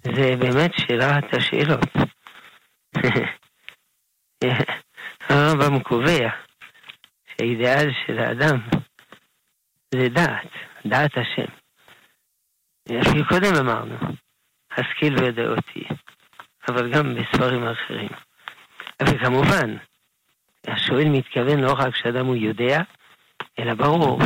זה 0.03 0.37
באמת 0.41 0.71
שאלת 0.77 1.25
השאלות. 1.35 1.89
הרמב"ם 5.29 5.83
קובע 5.83 6.29
שהאידאל 7.27 7.91
של 8.07 8.19
האדם 8.19 8.61
זה 9.95 10.09
דעת, 10.09 10.51
דעת 10.87 11.11
השם. 11.17 11.53
אפילו 13.01 13.29
קודם 13.29 13.55
אמרנו, 13.61 13.97
השכיל 14.71 15.15
אותי, 15.49 15.85
אבל 16.71 16.93
גם 16.93 17.15
בספרים 17.15 17.67
אחרים. 17.67 18.09
וכמובן, 19.03 19.77
השואל 20.67 21.09
מתכוון 21.09 21.61
לא 21.61 21.73
רק 21.73 21.97
שאדם 21.97 22.27
הוא 22.27 22.37
יודע, 22.37 22.81
אלא 23.59 23.75
ברור, 23.75 24.19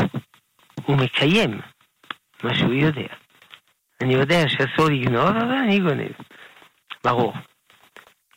הוא 0.85 0.97
מקיים 0.97 1.61
מה 2.43 2.55
שהוא 2.55 2.73
יודע. 2.73 3.15
אני 4.03 4.15
יודע 4.15 4.49
שאסור 4.49 4.89
לגנוב, 4.91 5.29
אבל 5.29 5.55
אני 5.65 5.81
גונב. 5.81 6.13
ברור. 7.05 7.33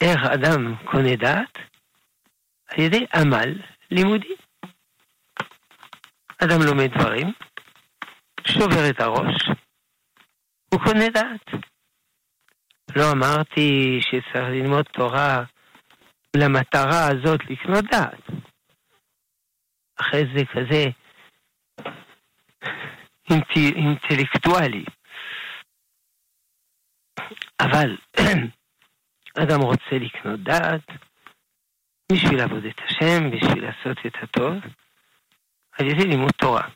איך 0.02 0.24
אדם 0.34 0.76
קונה 0.86 1.16
דעת? 1.16 1.58
על 2.68 2.80
ידי 2.80 3.06
עמל 3.16 3.62
לימודי. 3.92 4.36
אדם 6.44 6.62
לומד 6.62 6.92
דברים, 6.98 7.32
שובר 8.48 8.90
את 8.90 9.00
הראש, 9.00 9.50
הוא 10.74 10.80
קונה 10.80 11.10
דעת. 11.10 11.64
לא 12.98 13.12
אמרתי 13.12 14.00
שצריך 14.02 14.50
ללמוד 14.50 14.86
תורה 14.86 15.44
למטרה 16.36 17.08
הזאת 17.08 17.40
לקנות 17.50 17.86
דעת. 17.92 18.24
אחרי 20.02 20.24
זה 20.36 20.46
כזה 20.54 20.84
אינטלקטואלי. 23.56 24.86
אבל 27.60 27.98
אדם 29.44 29.62
רוצה 29.62 29.96
לקנות 30.02 30.40
דעת 30.40 30.88
בשביל 32.12 32.38
לעבוד 32.38 32.66
את 32.66 32.80
השם, 32.86 33.32
בשביל 33.32 33.66
לעשות 33.66 33.98
את 34.08 34.14
הטוב, 34.24 34.54
על 35.72 35.88
ידי 35.88 36.04
לימוד 36.08 36.32
תורה. 36.32 36.68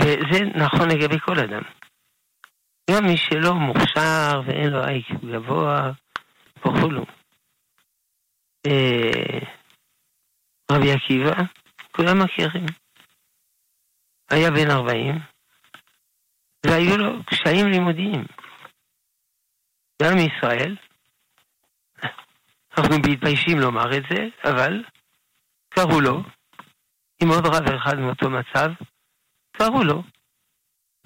וזה 0.00 0.44
נכון 0.54 0.88
לגבי 0.90 1.20
כל 1.20 1.38
אדם. 1.38 1.77
גם 2.90 3.04
מי 3.04 3.16
שלא 3.16 3.54
מוכשר 3.54 4.40
ואין 4.46 4.70
לו 4.70 4.84
אייקו 4.84 5.26
גבוה 5.32 5.92
וכולו. 6.58 7.04
אה, 8.66 9.38
רבי 10.72 10.92
עקיבא, 10.92 11.42
כולם 11.92 12.22
מכירים. 12.24 12.66
היה 14.30 14.50
בן 14.50 14.70
40, 14.70 15.14
והיו 16.66 16.96
לו 16.96 17.24
קשיים 17.24 17.66
לימודיים. 17.66 18.24
גם 20.02 20.16
ישראל, 20.18 20.76
אנחנו 22.78 22.94
מתביישים 22.98 23.58
לומר 23.58 23.96
את 23.96 24.02
זה, 24.10 24.48
אבל 24.50 24.84
קראו 25.68 26.00
לו, 26.00 26.22
עם 27.22 27.28
עוד 27.28 27.46
רב 27.46 27.74
אחד 27.74 27.98
מאותו 27.98 28.30
מצב, 28.30 28.70
קראו 29.52 29.84
לו 29.84 30.02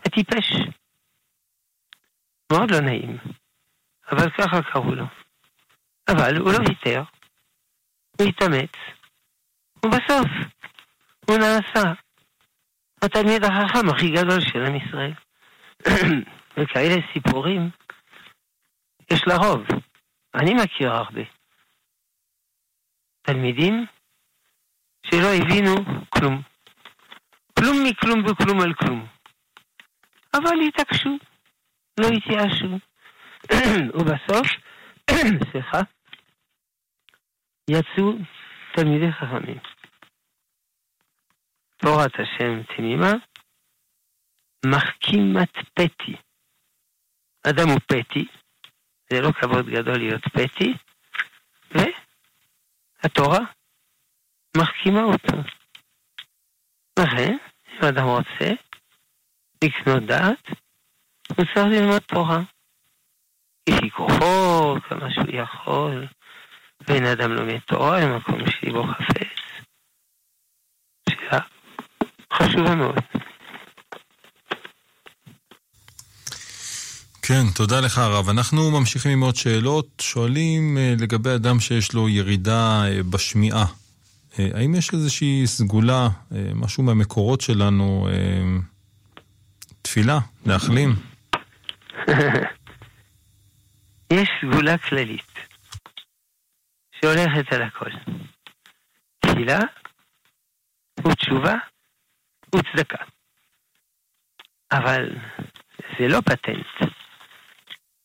הטיפש. 0.07 0.82
מאוד 2.53 2.70
לא 2.70 2.80
נעים, 2.80 3.18
אבל 4.12 4.30
ככה 4.30 4.62
קראו 4.62 4.94
לו. 4.94 5.05
אבל 6.09 6.36
הוא 6.36 6.53
לא 6.53 6.59
ויתר, 6.59 7.03
הוא 8.18 8.28
התאמץ, 8.28 8.72
ובסוף 9.84 10.28
הוא 11.26 11.36
נעשה 11.38 11.92
התלמיד 13.03 13.44
החכם 13.44 13.88
הכי 13.88 14.11
גדול 14.11 14.40
של 14.40 14.62
עם 14.66 14.76
ישראל. 14.76 15.12
וכאלה 16.57 16.94
סיפורים 17.12 17.70
יש 19.11 19.22
לרוב. 19.26 19.62
אני 20.34 20.55
מכיר 20.55 20.92
הרבה. 20.92 21.22
תלמידים 23.22 23.86
שלא 25.07 25.28
הבינו 25.34 25.74
כלום. 26.09 26.42
כלום 27.59 27.76
מכלום 27.84 28.24
וכלום 28.26 28.61
על 28.61 28.74
כלום. 28.74 29.07
אבל 30.34 30.61
התעקשו, 30.68 31.18
לא 32.01 32.07
התייאשו. 32.09 32.78
ובסוף, 33.95 34.47
סליחה, 35.51 35.78
יצאו 37.70 38.12
תלמידי 38.76 39.12
חכמים. 39.12 39.59
תורת 41.76 42.12
השם 42.14 42.62
תמימה, 42.76 43.12
מחכימת 44.66 45.53
פתי. 45.74 46.16
אדם 47.47 47.68
הוא 47.68 47.78
פתי, 47.86 48.26
זה 49.11 49.20
לא 49.20 49.32
כבוד 49.32 49.66
גדול 49.66 49.99
להיות 49.99 50.22
פתי, 50.24 50.74
והתורה 51.70 53.40
מחכימה 54.57 55.03
אותו. 55.03 55.36
לכן, 56.99 57.36
אם 57.72 57.88
אדם 57.88 58.05
רוצה 58.05 58.51
לקנות 59.64 60.03
דעת, 60.03 60.61
הוא 61.37 61.45
צריך 61.55 61.66
ללמוד 61.66 61.99
תורה. 61.99 62.41
לפי 63.68 63.91
כוחו, 63.91 64.76
כמה 64.89 65.11
שהוא 65.11 65.26
יכול, 65.33 66.07
ואין 66.89 67.07
אדם 67.07 67.33
לומד 67.33 67.59
תורה 67.59 68.01
למקום 68.01 68.39
שיבו 68.51 68.85
חפץ. 68.87 69.26
שאלה 71.11 71.41
חשובה 72.33 72.74
מאוד. 72.74 72.99
כן, 77.22 77.43
תודה 77.55 77.80
לך 77.80 77.99
הרב. 77.99 78.28
אנחנו 78.28 78.70
ממשיכים 78.70 79.12
עם 79.12 79.20
עוד 79.20 79.37
שאלות. 79.37 79.89
שואלים 80.01 80.78
אה, 80.78 80.95
לגבי 80.99 81.35
אדם 81.35 81.61
שיש 81.61 81.93
לו 81.93 82.09
ירידה 82.09 82.85
אה, 82.85 83.03
בשמיעה. 83.03 83.66
האם 84.39 84.74
יש 84.74 84.93
איזושהי 84.93 85.47
סגולה, 85.47 86.09
משהו 86.55 86.83
מהמקורות 86.83 87.41
שלנו, 87.41 88.09
תפילה, 89.83 90.18
להחלים? 90.47 91.11
יש 94.12 94.28
סגולה 94.40 94.78
כללית 94.78 95.32
שהולכת 96.92 97.53
על 97.53 97.62
הכל. 97.62 97.90
תפילה 99.18 99.59
ותשובה 100.98 101.55
וצדקה. 102.55 103.05
אבל 104.72 105.09
זה 105.98 106.09
לא 106.09 106.20
פטנט. 106.20 106.92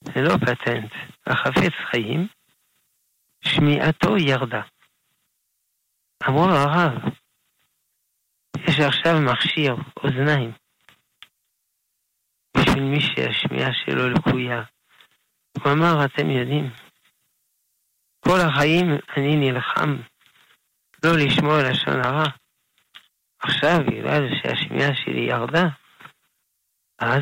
זה 0.02 0.22
לא 0.22 0.38
פטנט. 0.38 0.92
החפץ 1.28 1.74
חיים, 1.92 2.28
שמיעתו 3.42 4.18
ירדה. 4.18 4.62
אמרו 6.30 6.44
הרב, 6.44 6.94
יש 8.58 8.80
עכשיו 8.80 9.22
מכשיר 9.22 9.76
אוזניים 10.04 10.52
בשביל 12.78 12.90
מי 12.90 13.02
שהשמיעה 13.02 13.74
שלו 13.74 14.10
לקויה. 14.10 14.64
הוא 15.58 15.72
אמר, 15.72 16.06
אתם 16.06 16.30
יודעים, 16.30 16.70
כל 18.20 18.40
החיים 18.40 18.98
אני 19.18 19.36
נלחם 19.36 19.98
לא 21.04 21.12
לשמוע 21.18 21.70
לשון 21.70 22.06
הרע. 22.06 22.26
עכשיו, 23.40 23.80
בגלל 23.88 24.28
שהשמיעה 24.36 24.96
שלי 24.96 25.20
ירדה, 25.20 25.68
אז 27.00 27.22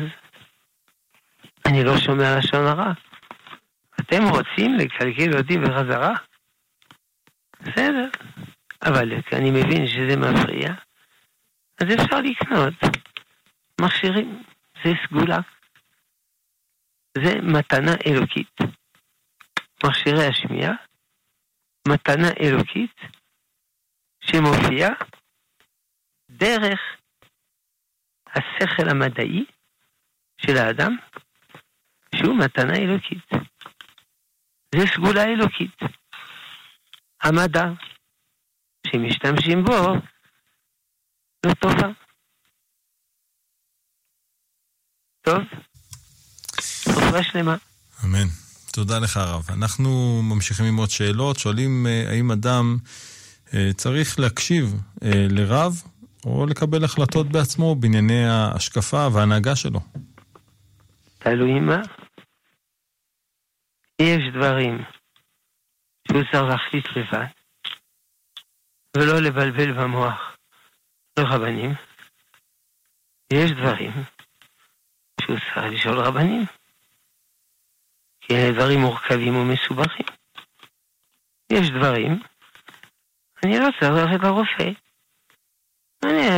אני 1.66 1.84
לא 1.84 1.98
שומע 1.98 2.38
לשון 2.38 2.66
הרע. 2.66 2.92
אתם 4.00 4.22
רוצים 4.22 4.74
לקלקל 4.74 5.38
אותי 5.38 5.58
בחזרה? 5.58 6.14
בסדר, 7.60 8.08
אבל 8.82 9.12
אני 9.32 9.50
מבין 9.50 9.86
שזה 9.86 10.16
מפריע, 10.16 10.74
אז 11.80 11.86
אפשר 11.94 12.20
לקנות 12.20 12.74
מכשירים, 13.80 14.42
זה 14.84 14.90
סגולה. 15.06 15.38
זה 17.18 17.34
מתנה 17.42 17.92
אלוקית. 18.06 18.56
מכשירי 19.84 20.26
השמיעה, 20.26 20.72
מתנה 21.88 22.28
אלוקית 22.40 22.96
שמופיעה 24.20 24.90
דרך 26.30 26.80
השכל 28.26 28.88
המדעי 28.90 29.44
של 30.40 30.56
האדם, 30.56 30.96
שהוא 32.14 32.38
מתנה 32.44 32.76
אלוקית. 32.76 33.28
זה 34.74 34.86
סגולה 34.94 35.24
אלוקית. 35.24 35.78
המדע 37.22 37.64
שמשתמשים 38.86 39.64
בו 39.64 39.72
לא 41.46 41.54
טובה. 41.54 42.05
טוב? 45.26 45.42
תופעה 46.84 47.22
שלמה. 47.22 47.56
אמן. 48.04 48.26
תודה 48.72 48.98
לך 48.98 49.16
הרב. 49.16 49.46
אנחנו 49.50 50.20
ממשיכים 50.22 50.66
עם 50.66 50.76
עוד 50.76 50.90
שאלות. 50.90 51.38
שואלים 51.38 51.86
אה, 51.86 52.10
האם 52.10 52.30
אדם 52.30 52.76
אה, 53.54 53.70
צריך 53.76 54.20
להקשיב 54.20 54.74
אה, 55.02 55.26
לרב 55.30 55.82
או 56.24 56.46
לקבל 56.46 56.84
החלטות 56.84 57.28
בעצמו 57.28 57.74
בענייני 57.74 58.26
ההשקפה 58.26 59.08
וההנהגה 59.12 59.56
שלו. 59.56 59.80
תלוי 61.18 61.60
מה. 61.60 61.82
יש 64.02 64.22
דברים 64.34 64.84
שהוא 66.08 66.22
צריך 66.32 66.42
להחליט 66.42 66.86
לבד, 66.96 67.26
ולא 68.96 69.20
לבלבל 69.20 69.72
במוח 69.72 70.36
לרבנים. 71.18 71.74
יש 73.32 73.50
דברים 73.50 73.92
שהוא 75.26 75.38
צריך 75.38 75.72
לשאול 75.72 75.98
רבנים, 75.98 76.44
כי 78.20 78.34
אלה 78.34 78.52
דברים 78.52 78.80
מורכבים 78.80 79.36
ומסובכים. 79.36 80.06
יש 81.52 81.70
דברים, 81.70 82.22
אני 83.44 83.58
לא 83.58 83.68
צריך 83.80 83.92
ללכת 83.92 84.24
לרופא. 84.24 84.70
אני, 86.04 86.28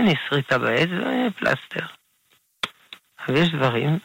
אני 0.00 0.14
שריטה 0.28 0.58
בעץ 0.58 0.88
ואני 0.88 1.30
פלסטר. 1.30 1.86
אבל 3.18 3.36
יש 3.36 3.48
דברים, 3.48 3.98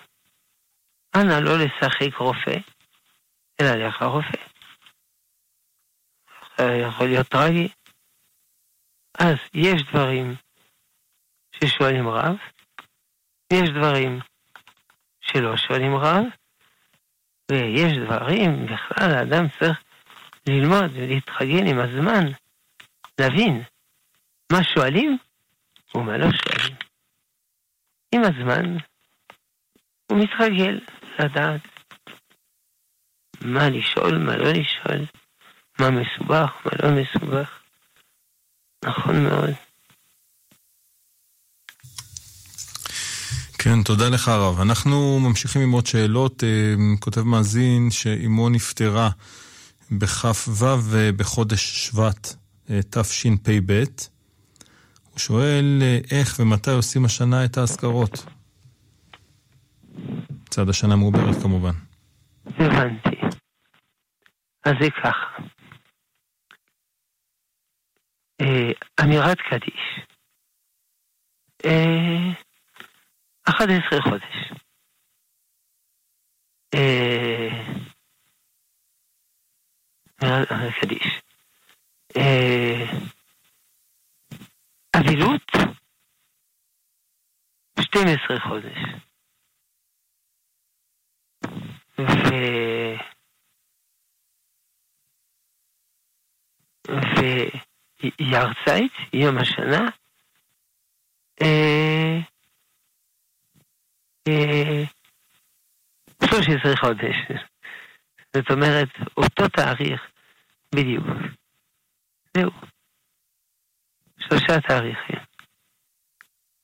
אנא 1.15 1.33
לא 1.33 1.51
לשחק 1.57 2.15
רופא, 2.17 2.57
אלא 3.61 3.71
ללכת 3.71 4.01
לרופא. 4.01 4.37
יכול 6.89 7.07
להיות 7.07 7.27
טרגי. 7.27 7.67
אז 9.19 9.37
יש 9.53 9.83
דברים 9.83 10.35
ששואלים 11.55 12.07
רב, 12.07 12.35
יש 13.51 13.69
דברים 13.69 14.19
שלא 15.21 15.57
שואלים 15.57 15.95
רב, 15.95 16.23
ויש 17.51 17.97
דברים, 17.97 18.65
בכלל 18.65 19.11
האדם 19.11 19.45
צריך 19.59 19.77
ללמוד 20.49 20.91
ולהתחגן 20.93 21.67
עם 21.67 21.79
הזמן, 21.79 22.25
להבין 23.19 23.63
מה 24.51 24.63
שואלים 24.63 25.17
ומה 25.95 26.17
לא 26.17 26.27
שואלים. 26.31 26.77
עם 28.15 28.21
הזמן 28.23 28.77
הוא 30.11 30.19
מתרגל 30.23 30.79
לדעת 31.19 31.61
מה 33.41 33.69
לשאול, 33.69 34.17
מה 34.17 34.37
לא 34.37 34.51
לשאול, 34.51 35.05
מה 35.79 35.89
מסובך, 35.89 36.65
מה 36.65 36.71
לא 36.83 37.01
מסובך. 37.01 37.63
נכון 38.85 39.23
מאוד. 39.23 39.70
כן, 43.63 43.83
תודה 43.85 44.09
לך 44.09 44.27
הרב. 44.27 44.61
אנחנו 44.61 45.19
ממשיכים 45.19 45.61
עם 45.61 45.71
עוד 45.71 45.85
שאלות. 45.85 46.43
אה, 46.43 46.73
כותב 46.99 47.21
מאזין 47.21 47.91
שאימו 47.91 48.49
נפטרה 48.49 49.09
בכ"ו 49.91 50.65
בחודש 51.17 51.87
שבט 51.87 52.35
אה, 52.69 52.79
תשפ"ב. 52.89 53.83
הוא 55.11 55.19
שואל 55.19 55.79
אה, 55.81 55.99
איך 56.11 56.39
ומתי 56.39 56.71
עושים 56.71 57.05
השנה 57.05 57.45
את 57.45 57.57
האזכרות. 57.57 58.25
צד 60.49 60.69
השנה 60.69 60.95
מעוברת 60.95 61.41
כמובן. 61.41 61.73
הבנתי. 62.45 63.15
אז 64.65 64.73
זה 64.81 64.87
ככה. 65.03 65.43
אמירת 69.01 69.37
קדיש. 69.49 70.01
11 73.49 74.01
חודש. 74.01 74.51
קדיש. 80.81 81.21
אבילות, 84.97 85.51
12 87.79 88.39
חודש. 88.39 88.77
ו... 91.99 92.03
וירצייט, 98.19 98.93
יום 99.13 99.37
השנה, 99.37 99.89
13 106.25 106.75
חודש. 106.77 107.15
זאת 108.35 108.51
אומרת, 108.51 108.89
אותו 109.17 109.47
תאריך 109.47 110.01
בדיוק. 110.75 111.05
זהו. 112.37 112.51
שלושה 114.19 114.61
תאריכים. 114.67 115.19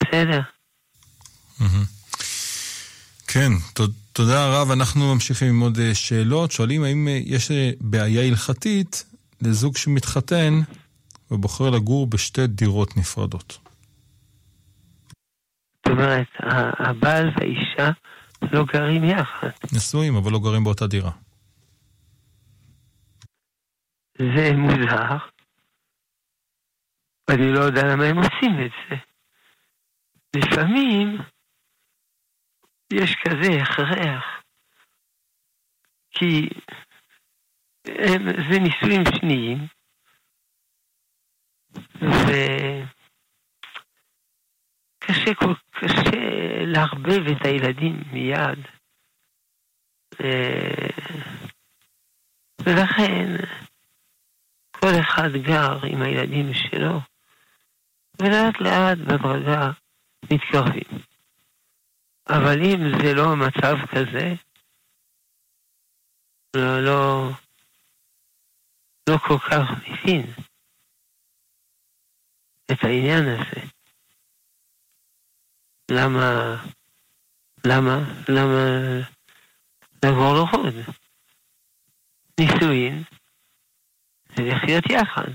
בסדר. 0.04 0.42
כן, 3.28 3.52
תודה 4.14 4.50
רב. 4.50 4.72
אנחנו 4.72 5.14
ממשיכים 5.14 5.48
עם 5.48 5.60
עוד 5.60 5.80
אה, 5.80 5.96
שאלות. 5.96 6.52
שואלים 6.52 6.84
האם 6.84 7.08
אה, 7.08 7.20
יש 7.26 7.52
אה, 7.52 7.72
בעיה 7.82 8.28
הלכתית 8.28 9.06
לזוג 9.42 9.78
שמתחתן 9.78 10.60
ובוחר 11.32 11.70
לגור 11.70 12.08
בשתי 12.08 12.48
דירות 12.48 12.98
נפרדות. 12.98 13.58
זאת 15.88 15.98
אומרת, 15.98 16.28
הבעל 16.80 17.30
והאישה 17.36 17.92
לא 18.52 18.66
גרים 18.74 19.04
יחד. 19.04 19.50
נשואים, 19.76 20.16
אבל 20.16 20.32
לא 20.32 20.40
גרים 20.40 20.64
באותה 20.64 20.88
דירה. 20.88 21.12
זה 24.18 24.52
מוזר. 24.58 25.18
ואני 27.30 27.54
לא 27.54 27.60
יודע 27.60 27.82
למה 27.84 28.06
הם 28.06 28.18
עושים 28.18 28.66
את 28.66 28.72
זה. 28.90 28.96
לפעמים 30.36 31.18
יש 32.94 33.16
כזה 33.26 33.62
הכרח, 33.62 34.24
כי 36.12 36.50
הם, 37.86 38.26
זה 38.52 38.60
נישואים 38.60 39.04
שניים, 39.16 39.68
וקשה 42.02 42.97
קשה 45.72 46.66
לערבב 46.66 47.28
את 47.32 47.46
הילדים 47.46 48.04
מיד. 48.12 48.60
אה, 50.24 50.88
ולכן 52.62 53.36
כל 54.72 54.92
אחד 55.00 55.30
גר 55.34 55.86
עם 55.86 56.02
הילדים 56.02 56.54
שלו, 56.54 57.00
ולאט 58.22 58.62
לאט 58.62 58.98
בדרגה 58.98 59.72
מתקרבים. 60.32 61.02
אבל 62.30 62.62
אם 62.62 62.80
זה 63.02 63.14
לא 63.14 63.36
מצב 63.36 63.76
כזה, 63.92 64.34
לא, 66.56 66.84
לא, 66.84 67.30
לא 69.10 69.18
כל 69.18 69.40
כך 69.40 69.70
מבין 69.88 70.26
את 72.72 72.84
העניין 72.84 73.24
הזה. 73.28 73.77
למה, 75.92 76.56
למה, 77.66 77.98
למה 78.30 78.64
לעבור 80.04 80.44
לחוד? 80.44 80.74
נישואין 82.40 83.04
זה 84.36 84.44
לחיות 84.44 84.84
יחד. 84.90 85.32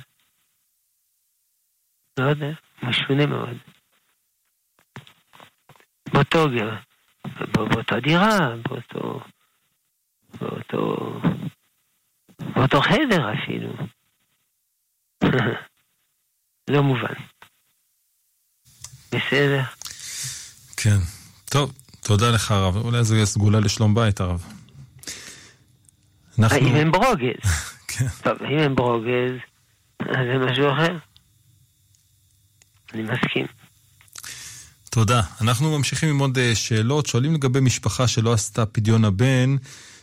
לא 2.19 2.25
יודע, 2.25 2.53
משונה 2.83 3.27
מאוד. 3.27 3.57
באותו 6.13 6.39
גר, 6.57 6.77
באותה 7.53 8.01
דירה, 8.01 8.57
באותו, 8.69 9.21
באותו, 10.41 10.97
באותו 12.39 12.81
חדר 12.81 13.35
אפילו. 13.35 13.73
לא 16.71 16.83
מובן. 16.83 17.15
בסדר. 19.15 19.82
כן. 20.83 20.99
טוב, 21.45 21.73
תודה 22.01 22.31
לך 22.31 22.51
הרב. 22.51 22.77
אולי 22.77 23.05
זו 23.05 23.27
סגולה 23.27 23.61
לשלום 23.61 23.95
בית 23.95 24.21
הרב. 24.21 24.45
אנחנו... 26.39 26.57
האם 26.57 26.75
הם 26.75 26.93
ברוגז? 26.93 27.43
כן. 27.93 28.07
טוב, 28.23 28.43
אם 28.43 28.59
הם 28.59 28.75
ברוגז, 28.75 29.33
אז 30.01 30.27
זה 30.33 30.47
משהו 30.47 30.73
אחר. 30.73 30.99
אני 32.95 33.03
מסכים. 33.03 33.47
תודה. 34.91 35.21
אנחנו 35.41 35.79
ממשיכים 35.79 36.09
עם 36.09 36.19
עוד 36.19 36.39
אה, 36.39 36.55
שאלות. 36.55 37.07
שואלים 37.07 37.35
לגבי 37.35 37.61
משפחה 37.61 38.09
שלא 38.09 38.33
עשתה 38.33 38.67
פדיון 38.67 39.05
הבן, 39.05 39.57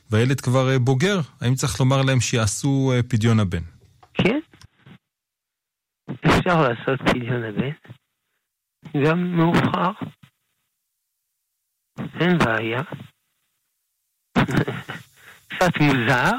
והילד 0.09 0.41
כבר 0.41 0.71
אה, 0.71 0.79
בוגר. 0.79 1.19
האם 1.41 1.55
צריך 1.55 1.79
לומר 1.79 2.01
להם 2.01 2.19
שיעשו 2.19 2.91
אה, 2.95 3.03
פדיון 3.03 3.39
הבן? 3.39 3.63
כן. 4.13 4.39
אפשר 6.11 6.61
לעשות 6.61 6.99
פדיון 7.05 7.43
הבן. 7.43 7.71
גם 9.05 9.37
מאוחר. 9.37 9.91
אין 12.19 12.37
בעיה. 12.37 12.81
קצת 15.47 15.77
מוזר, 15.79 16.31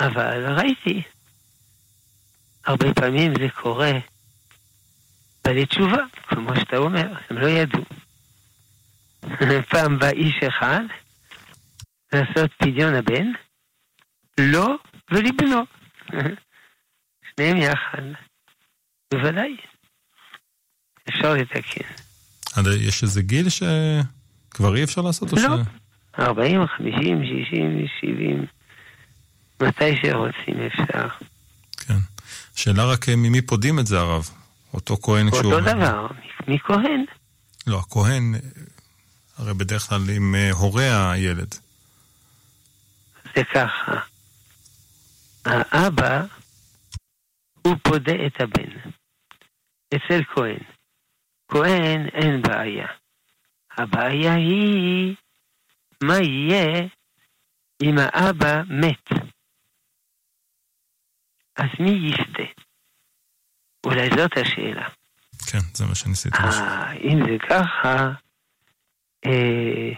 אבל 0.00 0.58
ראיתי. 0.58 1.02
הרבה 2.66 2.94
פעמים 2.94 3.32
זה 3.38 3.48
קורה 3.62 3.92
בעלי 5.44 5.66
תשובה, 5.66 6.02
כמו 6.28 6.56
שאתה 6.56 6.76
אומר, 6.76 7.14
הם 7.30 7.38
לא 7.38 7.46
ידעו. 7.46 7.84
פעם 9.70 9.98
בא 9.98 10.08
איש 10.08 10.34
אחד 10.48 10.80
לעשות 12.12 12.50
פדיון 12.58 12.94
הבן, 12.94 13.26
לו 14.40 14.66
ולבנו. 15.10 15.62
שניהם 17.30 17.56
יחד. 17.56 18.02
בוודאי. 19.14 19.56
אפשר 21.08 21.34
לתקן. 21.34 21.88
יש 22.86 23.02
איזה 23.02 23.22
גיל 23.22 23.46
שכבר 24.54 24.76
אי 24.76 24.84
אפשר 24.84 25.00
לעשות? 25.00 25.32
לא. 25.32 25.56
40, 26.18 26.66
50, 26.66 27.22
60, 27.24 27.86
70, 28.00 28.46
מתי 29.62 29.96
שרוצים 30.02 30.66
אפשר. 30.66 31.08
כן. 31.76 31.94
השאלה 32.54 32.84
רק 32.84 33.08
אה, 33.08 33.16
ממי 33.16 33.42
פודים 33.42 33.78
את 33.78 33.86
זה 33.86 33.98
הרב? 33.98 34.30
אותו 34.74 34.96
כהן 35.02 35.30
כשהוא... 35.30 35.54
אותו 35.54 35.60
דבר, 35.60 36.06
מכהן. 36.48 37.04
לא, 37.66 37.78
הכהן, 37.78 38.34
אה, 38.34 38.40
הרי 39.38 39.54
בדרך 39.54 39.82
כלל 39.82 40.10
עם 40.16 40.34
אה, 40.34 40.50
הורי 40.50 40.90
הילד. 40.90 41.54
זה 43.36 43.42
ככה, 43.54 44.00
האבא, 45.44 46.24
הוא 47.62 47.76
פודה 47.82 48.26
את 48.26 48.40
הבן. 48.40 48.90
אצל 49.94 50.20
כהן. 50.34 50.58
כהן 51.48 52.06
אין 52.06 52.42
בעיה. 52.42 52.86
הבעיה 53.76 54.34
היא 54.34 55.16
מה 56.02 56.18
יהיה 56.18 56.86
אם 57.82 57.94
האבא 57.98 58.62
מת. 58.80 59.08
אז 61.56 61.68
מי 61.80 61.90
יסטה? 61.90 62.62
אולי 63.86 64.08
זאת 64.16 64.36
השאלה. 64.36 64.88
כן, 65.50 65.58
זה 65.74 65.86
מה 65.86 65.94
שניסיתי 65.94 66.38
לשאול. 66.48 66.68
אם 67.04 67.18
זה 67.26 67.36
ככה, 67.48 68.12
אה, 69.26 69.92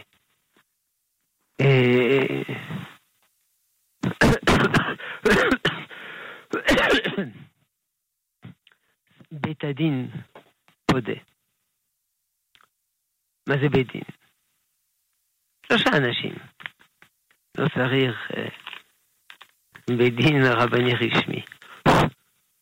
אה, 1.61 2.43
בית 9.33 9.65
הדין 9.65 10.11
פודה. 10.87 11.32
מה 13.49 13.55
זה 13.63 13.69
בית 13.69 13.93
דין? 13.93 14.03
שלושה 15.67 15.91
אנשים. 15.97 16.35
לא 17.59 17.69
צריך 17.69 18.17
אה, 18.37 18.49
בית 19.97 20.17
דין 20.17 20.43
רבני 20.45 20.95
רשמי. 20.95 21.43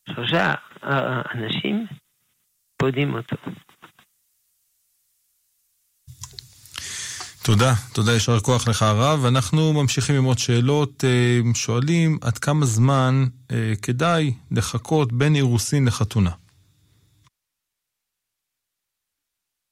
שלושה 0.09 0.53
אה, 0.83 1.21
אנשים 1.35 1.87
פודים 2.77 3.13
אותו. 3.13 3.35
תודה, 7.45 7.71
תודה, 7.93 8.11
יישר 8.11 8.39
כוח 8.39 8.67
לך 8.67 8.81
הרב. 8.81 9.25
אנחנו 9.25 9.73
ממשיכים 9.73 10.15
עם 10.15 10.23
עוד 10.23 10.37
שאלות. 10.37 11.03
אה, 11.03 11.39
שואלים 11.55 12.17
עד 12.21 12.37
כמה 12.37 12.65
זמן 12.65 13.13
כדאי 13.81 14.33
לחכות 14.51 15.13
בין 15.13 15.35
אירוסין 15.35 15.87
לחתונה? 15.87 16.31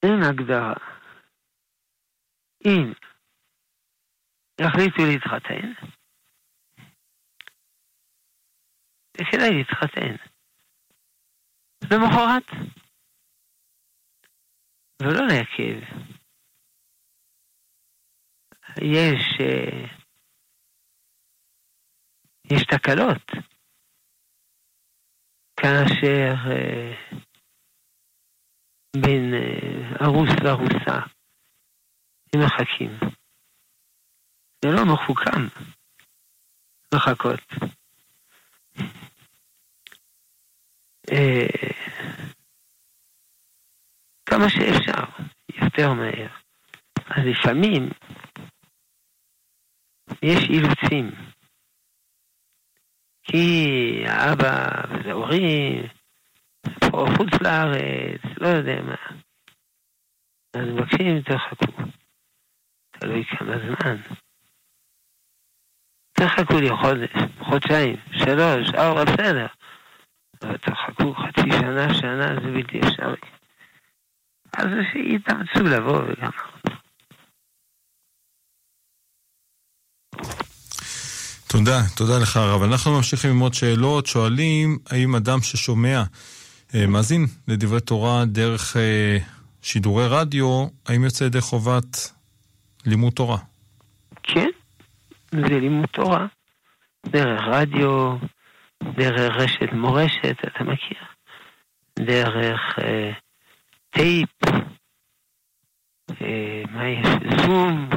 אין 0.03 0.23
הגדרה. 0.23 0.73
אם 2.65 2.93
יחליטו 4.61 5.01
להתחתן, 5.11 5.87
וכדאי 9.17 9.49
להתחתן. 9.57 10.15
למחרת. 11.91 12.43
ולא 15.01 15.27
לעכב. 15.27 16.09
יש, 18.81 19.37
אה, 19.41 19.85
יש 22.51 22.63
תקלות. 22.63 23.25
כאשר 25.57 26.33
אה, 26.51 26.93
בין 29.01 29.33
אה, 29.33 30.05
ארוס 30.05 30.29
וארוסה 30.43 31.18
הם 32.33 32.41
מחכים. 32.45 32.99
זה 34.65 34.71
לא 34.71 34.93
מחוכם 34.93 35.47
לחכות. 36.93 37.39
אה, 41.11 41.47
כמה 44.25 44.49
שאפשר, 44.49 45.23
יותר 45.61 45.93
מהר. 45.93 46.29
אז 47.09 47.23
לפעמים 47.25 47.89
יש 50.23 50.49
אילוצים. 50.49 51.11
כי 53.23 54.03
האבא 54.07 54.65
וזה 54.89 55.11
הורים, 55.11 55.83
פה 56.79 57.05
חוץ 57.17 57.41
לארץ, 57.41 58.21
לא 58.37 58.47
יודע 58.47 58.81
מה. 58.81 58.95
אז 60.53 60.67
מבקשים, 60.67 61.21
תחכו. 61.21 61.98
תלוי 62.99 63.23
כמה 63.25 63.53
זמן. 63.57 63.97
תחכו 66.11 66.59
לי 66.59 66.69
חודש, 66.81 67.09
חודשיים, 67.39 67.95
שלוש, 68.11 68.69
ארבע, 68.75 69.03
בסדר. 69.03 69.47
אבל 70.41 70.57
תחכו 70.57 71.13
חצי 71.13 71.51
שנה, 71.51 71.93
שנה, 71.93 72.35
זה 72.35 72.51
בלתי 72.51 72.79
אפשרי. 72.79 73.17
אז 74.53 74.67
שיתאמצו 74.91 75.63
לבוא 75.63 76.01
וגם... 76.01 76.29
תודה, 81.47 81.81
תודה 81.95 82.19
לך 82.21 82.37
הרב. 82.37 82.63
אנחנו 82.63 82.91
ממשיכים 82.91 83.31
עם 83.31 83.39
עוד 83.39 83.53
שאלות. 83.53 84.05
שואלים 84.05 84.77
האם 84.89 85.15
אדם 85.15 85.41
ששומע 85.41 86.03
מאזין 86.87 87.25
לדברי 87.47 87.81
תורה 87.81 88.25
דרך 88.25 88.75
שידורי 89.61 90.07
רדיו, 90.07 90.67
האם 90.87 91.03
יוצא 91.03 91.23
ידי 91.23 91.41
חובת 91.41 92.11
לימוד 92.85 93.13
תורה? 93.13 93.37
כן, 94.23 94.49
זה 95.31 95.59
לימוד 95.59 95.85
תורה. 95.85 96.27
דרך 97.05 97.41
רדיו, 97.47 98.17
דרך 98.83 99.31
רשת 99.35 99.73
מורשת, 99.73 100.37
אתה 100.47 100.63
מכיר? 100.63 101.03
דרך 101.99 102.79
אה, 102.79 103.11
טייפ, 103.89 104.29
אה, 106.21 106.63
מה 106.71 106.87
יש? 106.89 107.07
זום. 107.45 107.89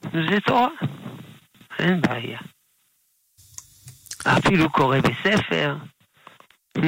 זה 0.00 0.40
תורה, 0.46 0.68
אין 1.78 2.00
בעיה. 2.00 2.38
אפילו 4.26 4.70
קורא 4.70 4.98
בספר. 4.98 5.76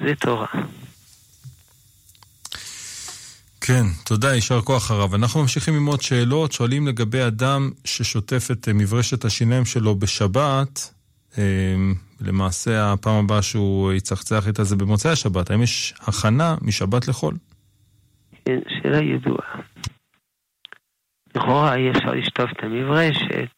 זה 0.00 0.16
תורה. 0.20 0.48
כן, 3.68 3.86
תודה, 4.04 4.34
יישר 4.34 4.60
כוח 4.60 4.90
הרב. 4.90 5.14
אנחנו 5.14 5.40
ממשיכים 5.40 5.74
עם 5.74 5.86
עוד 5.86 6.02
שאלות. 6.02 6.52
שואלים 6.52 6.86
לגבי 6.86 7.26
אדם 7.26 7.70
ששוטף 7.84 8.48
את 8.52 8.68
מברשת 8.74 9.24
השיניים 9.24 9.64
שלו 9.64 9.94
בשבת. 9.94 10.94
אה, 11.38 11.74
למעשה, 12.20 12.92
הפעם 12.92 13.24
הבאה 13.24 13.42
שהוא 13.42 13.92
יצחצח 13.92 14.46
איתה 14.46 14.64
זה 14.64 14.76
במוצאי 14.76 15.10
השבת. 15.10 15.50
האם 15.50 15.62
יש 15.62 15.94
הכנה 16.00 16.56
משבת 16.62 17.08
לחול? 17.08 17.34
כן, 18.44 18.58
שאלה 18.68 18.98
ידועה. 18.98 19.60
לכאורה 21.34 21.74
אי 21.74 21.90
אפשר 21.90 22.12
לשטוף 22.12 22.50
את 22.52 22.62
המברשת, 22.62 23.50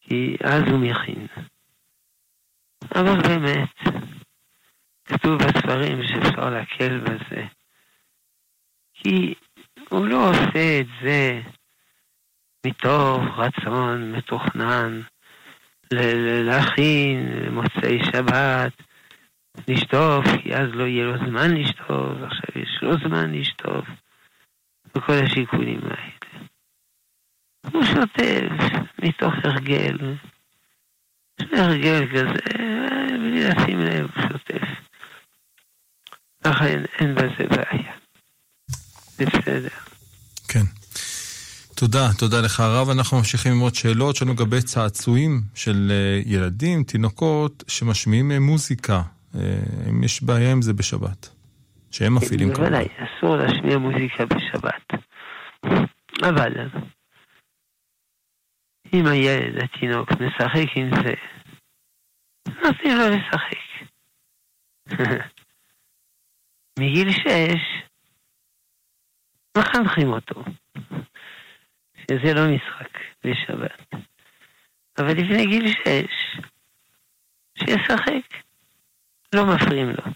כי 0.00 0.36
אז 0.44 0.62
הוא 0.70 0.78
מכין. 0.78 1.26
אבל 2.94 3.22
באמת, 3.22 3.68
כתוב 5.04 5.38
בספרים 5.38 5.98
שאפשר 6.02 6.50
להקל 6.50 6.98
בזה. 6.98 7.57
כי 9.02 9.34
הוא 9.88 10.06
לא 10.06 10.30
עושה 10.30 10.80
את 10.80 10.86
זה 11.02 11.40
מתוך 12.66 13.22
רצון 13.36 14.12
מתוכנן 14.12 15.00
להכין 16.44 17.48
מוצאי 17.50 17.98
שבת, 18.04 18.72
לשטוף, 19.68 20.24
כי 20.42 20.54
אז 20.54 20.68
לא 20.72 20.84
יהיה 20.84 21.04
לו 21.04 21.18
זמן 21.18 21.54
לשטוף, 21.54 22.22
עכשיו 22.22 22.62
יש 22.62 22.78
לו 22.82 22.98
זמן 23.08 23.32
לשטוף, 23.32 23.86
וכל 24.94 25.12
השיקולים 25.12 25.80
האלה. 25.84 26.46
הוא 27.72 27.84
שוטף 27.84 28.48
מתוך 29.02 29.34
הרגל, 29.44 29.96
הרגל 31.52 32.06
כזה, 32.10 32.58
בלי 33.08 33.44
לשים 33.48 33.78
לב, 33.78 34.06
הוא 34.16 34.22
שוטף. 34.28 34.68
אין, 36.44 36.84
אין 36.98 37.14
בזה 37.14 37.46
בעיה. 37.48 37.97
בסדר. 39.26 39.68
כן. 40.48 40.64
תודה, 41.76 42.08
תודה 42.18 42.40
לך 42.40 42.60
הרב. 42.60 42.90
אנחנו 42.90 43.16
ממשיכים 43.16 43.52
עם 43.52 43.60
עוד 43.60 43.74
שאלות. 43.74 44.16
יש 44.16 44.22
לנו 44.22 44.32
לגבי 44.32 44.62
צעצועים 44.62 45.40
של 45.54 45.88
אה, 45.90 46.20
ילדים, 46.26 46.84
תינוקות, 46.84 47.64
שמשמיעים 47.68 48.32
אה, 48.32 48.40
מוזיקה. 48.40 49.02
אה, 49.34 49.40
אם 49.90 50.04
יש 50.04 50.22
בעיה 50.22 50.52
עם 50.52 50.62
זה 50.62 50.72
בשבת. 50.72 51.28
שהם 51.90 52.14
מפעילים 52.14 52.54
כמובן. 52.54 52.70
בוודאי, 52.70 52.88
אסור 52.96 53.36
להשמיע 53.36 53.78
מוזיקה 53.78 54.24
בשבת. 54.26 54.86
אבל 56.22 56.52
אם 58.94 59.06
הילד, 59.06 59.62
התינוק, 59.62 60.10
משחק 60.12 60.76
עם 60.76 60.90
זה, 60.90 61.14
נותנים 62.48 62.96
לו 62.98 63.08
לשחק. 63.08 63.58
מגיל 66.78 67.12
שש 67.12 67.87
מחנכים 69.56 70.08
אותו, 70.08 70.44
שזה 72.00 72.34
לא 72.34 72.48
משחק 72.48 72.98
בשבת. 73.24 74.04
אבל 74.98 75.12
לפני 75.12 75.46
גיל 75.46 75.68
שש, 75.68 76.40
שישחק, 77.58 78.42
לא 79.34 79.46
מפריעים 79.46 79.88
לו. 79.88 80.12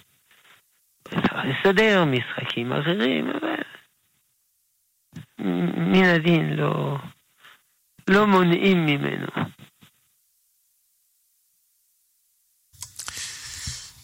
צריך 1.04 1.32
לסדר 1.44 2.04
משחקים 2.04 2.72
אחרים, 2.72 3.30
אבל 3.30 3.62
מן 5.76 6.04
הדין 6.04 6.52
לא, 6.52 6.98
לא 8.08 8.26
מונעים 8.26 8.86
ממנו. 8.86 9.26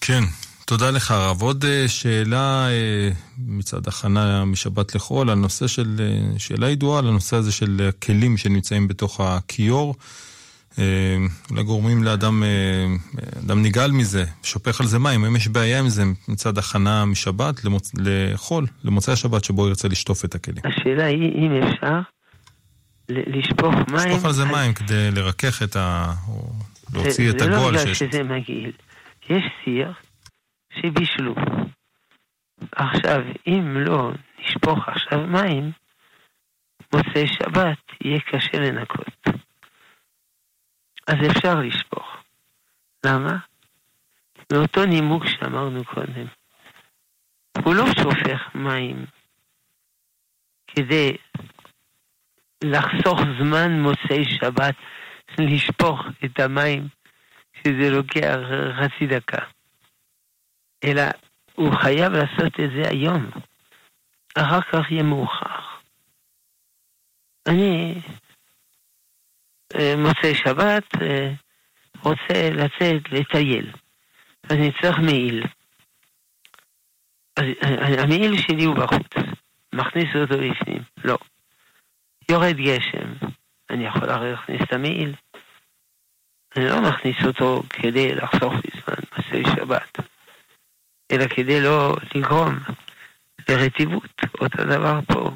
כן, 0.00 0.22
תודה 0.68 0.90
לך 0.90 1.10
הרב. 1.10 1.42
עוד 1.42 1.64
אה, 1.64 1.88
שאלה 1.88 2.68
אה, 2.68 3.10
מצד 3.46 3.88
הכנה 3.88 4.44
משבת 4.44 4.94
לחול, 4.94 5.30
על 5.30 5.38
נושא 5.38 5.66
של, 5.66 5.96
אה, 6.00 6.38
שאלה 6.38 6.70
ידועה 6.70 6.98
על 6.98 7.06
הנושא 7.08 7.36
הזה 7.36 7.52
של 7.52 7.88
הכלים 7.88 8.36
שנמצאים 8.36 8.88
בתוך 8.88 9.20
הכיור. 9.20 9.94
אולי 11.50 11.62
גורמים 11.64 12.04
לאדם, 12.04 12.42
אדם 13.44 13.62
נגעל 13.62 13.92
מזה, 13.92 14.24
שופך 14.42 14.80
על 14.80 14.86
זה 14.86 14.98
מים, 14.98 15.24
אם 15.24 15.36
יש 15.36 15.48
בעיה 15.48 15.78
עם 15.78 15.88
זה 15.88 16.02
מצד 16.28 16.58
הכנה 16.58 17.04
משבת 17.04 17.64
למוצ... 17.64 17.92
לחול, 17.98 18.66
למוצאי 18.84 19.12
השבת 19.12 19.44
שבו 19.44 19.68
ירצה 19.68 19.88
לשטוף 19.88 20.24
את 20.24 20.34
הכלים. 20.34 20.62
השאלה 20.64 21.04
היא 21.04 21.32
אם 21.34 21.62
אפשר 21.62 22.00
לשפוך 23.08 23.74
מים. 23.74 24.08
לשפוך 24.08 24.24
על 24.24 24.32
זה 24.32 24.44
מים 24.44 24.72
כדי 24.74 25.10
לרכך 25.10 25.62
את 25.62 25.76
ה... 25.76 26.14
או 26.28 26.52
להוציא 26.94 27.30
את 27.30 27.42
הגועל 27.42 27.78
שיש. 27.78 27.98
זה 27.98 28.04
לא 28.04 28.12
בגלל 28.12 28.12
שזה 28.12 28.22
מגעיל. 28.22 28.72
יש 29.30 29.44
סיר 29.64 29.92
שבישלו. 30.82 31.34
עכשיו, 32.72 33.20
אם 33.46 33.76
לא 33.76 34.12
נשפוך 34.38 34.88
עכשיו 34.88 35.26
מים, 35.26 35.72
מוצאי 36.92 37.26
שבת 37.26 37.78
יהיה 38.04 38.20
קשה 38.20 38.58
לנקות. 38.58 39.28
אז 41.06 41.16
אפשר 41.30 41.54
לשפוך. 41.54 42.16
למה? 43.06 43.36
מאותו 44.52 44.84
נימוק 44.86 45.26
שאמרנו 45.26 45.84
קודם. 45.84 46.26
הוא 47.64 47.74
לא 47.74 47.84
שופך 47.86 48.54
מים 48.54 49.06
כדי 50.66 51.16
לחסוך 52.64 53.20
זמן 53.40 53.80
מוצאי 53.80 54.24
שבת 54.24 54.74
לשפוך 55.38 56.00
את 56.24 56.40
המים, 56.40 56.88
שזה 57.56 57.90
לוקח 57.90 58.36
חצי 58.78 59.06
דקה. 59.06 59.57
אלא 60.84 61.02
הוא 61.54 61.74
חייב 61.82 62.12
לעשות 62.12 62.60
את 62.64 62.70
זה 62.76 62.88
היום. 62.90 63.30
אחר 64.34 64.60
כך 64.60 64.90
יהיה 64.90 65.02
מאוחר. 65.02 65.60
אני 67.48 67.94
אה, 69.74 69.94
מוצאי 69.96 70.34
שבת 70.34 71.02
אה, 71.02 71.32
רוצה 72.02 72.50
לצאת 72.50 73.12
לטייל, 73.12 73.72
אני 74.50 74.72
צריך 74.80 74.98
מעיל. 74.98 75.46
אה, 77.38 78.02
המעיל 78.02 78.36
שלי 78.36 78.64
הוא 78.64 78.76
בחוץ, 78.76 79.26
מכניס 79.72 80.08
אותו 80.16 80.34
בפנים, 80.34 80.82
לא. 81.04 81.18
יורד 82.30 82.56
גשם, 82.56 83.26
אני 83.70 83.86
יכול 83.86 84.08
להכניס 84.08 84.62
את 84.62 84.72
המעיל. 84.72 85.14
אני 86.56 86.64
לא 86.64 86.80
מכניס 86.80 87.16
אותו 87.26 87.62
כדי 87.70 88.14
לחסוך 88.14 88.52
לי 88.52 88.70
זמן, 88.72 89.02
מוצאי 89.16 89.56
שבת. 89.56 89.98
אלא 91.10 91.26
כדי 91.28 91.60
לא 91.60 91.96
לגרום 92.14 92.58
לרטיבות. 93.48 94.10
אותו 94.40 94.64
דבר 94.64 95.00
פה. 95.06 95.30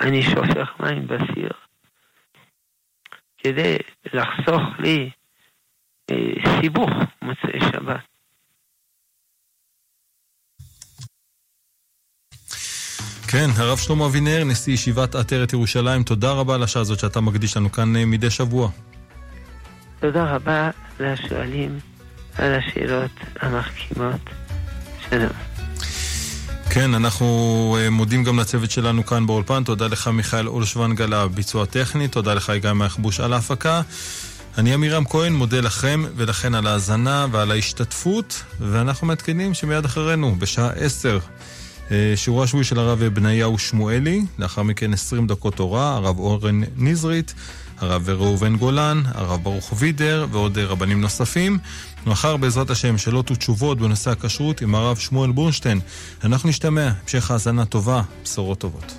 אני 0.00 0.22
שופך 0.22 0.80
מים 0.80 1.06
בסיר 1.06 1.50
כדי 3.38 3.76
לחסוך 4.12 4.62
לי 4.78 5.10
אה, 6.10 6.60
סיבוך 6.60 6.90
מוצאי 7.22 7.60
שבת. 7.60 8.00
כן, 13.30 13.46
הרב 13.56 13.78
שלמה 13.78 14.06
אבינר, 14.06 14.44
נשיא 14.44 14.72
ישיבת 14.72 15.14
עטרת 15.14 15.52
ירושלים, 15.52 16.02
תודה 16.02 16.32
רבה 16.32 16.54
על 16.54 16.62
השעה 16.62 16.82
הזאת 16.82 16.98
שאתה 16.98 17.20
מקדיש 17.20 17.56
לנו 17.56 17.72
כאן 17.72 17.96
אה, 17.96 18.04
מדי 18.04 18.30
שבוע. 18.30 18.70
תודה 20.00 20.34
רבה 20.34 20.70
לשואלים 21.00 21.78
על 22.38 22.54
השאלות 22.54 23.10
המחכימות. 23.40 24.45
כן, 26.70 26.94
אנחנו 26.94 27.76
אה, 27.80 27.90
מודים 27.90 28.24
גם 28.24 28.38
לצוות 28.38 28.70
שלנו 28.70 29.06
כאן 29.06 29.26
באולפן. 29.26 29.64
תודה 29.64 29.86
לך, 29.86 30.08
מיכאל 30.08 30.48
אולשוונג, 30.48 31.02
על 31.02 31.12
הביצוע 31.12 31.62
הטכני. 31.62 32.08
תודה 32.08 32.34
לך, 32.34 32.52
גיא 32.60 32.72
מהחבוש, 32.72 33.20
על 33.20 33.32
ההפקה. 33.32 33.82
אני 34.58 34.74
עמירם 34.74 35.04
כהן, 35.04 35.32
מודה 35.32 35.60
לכם 35.60 36.04
ולכן 36.16 36.54
על 36.54 36.66
ההאזנה 36.66 37.26
ועל 37.30 37.50
ההשתתפות, 37.50 38.42
ואנחנו 38.60 39.06
מעדכנים 39.06 39.54
שמיד 39.54 39.84
אחרינו, 39.84 40.36
בשעה 40.38 40.70
עשר, 40.70 41.18
אה, 41.90 42.12
שיעור 42.16 42.42
השבועי 42.42 42.64
של 42.64 42.78
הרב 42.78 43.04
בניהו 43.04 43.58
שמואלי, 43.58 44.24
לאחר 44.38 44.62
מכן 44.62 44.92
עשרים 44.92 45.26
דקות 45.26 45.54
תורה, 45.54 45.94
הרב 45.94 46.18
אורן 46.18 46.60
נזרית, 46.76 47.34
הרב 47.78 48.10
ראובן 48.10 48.56
גולן, 48.56 49.02
הרב 49.14 49.42
ברוך 49.42 49.72
וידר 49.76 50.26
ועוד 50.30 50.58
רבנים 50.58 51.00
נוספים. 51.00 51.58
מחר 52.06 52.36
בעזרת 52.36 52.70
השם 52.70 52.98
שאלות 52.98 53.30
ותשובות 53.30 53.78
בנושא 53.78 54.10
הכשרות 54.10 54.62
עם 54.62 54.74
הרב 54.74 54.96
שמואל 54.96 55.30
בורנשטיין. 55.30 55.80
אנחנו 56.24 56.48
נשתמע, 56.48 56.90
המשך 57.02 57.30
האזנה 57.30 57.64
טובה, 57.64 58.02
בשורות 58.24 58.58
טובות. 58.58 58.94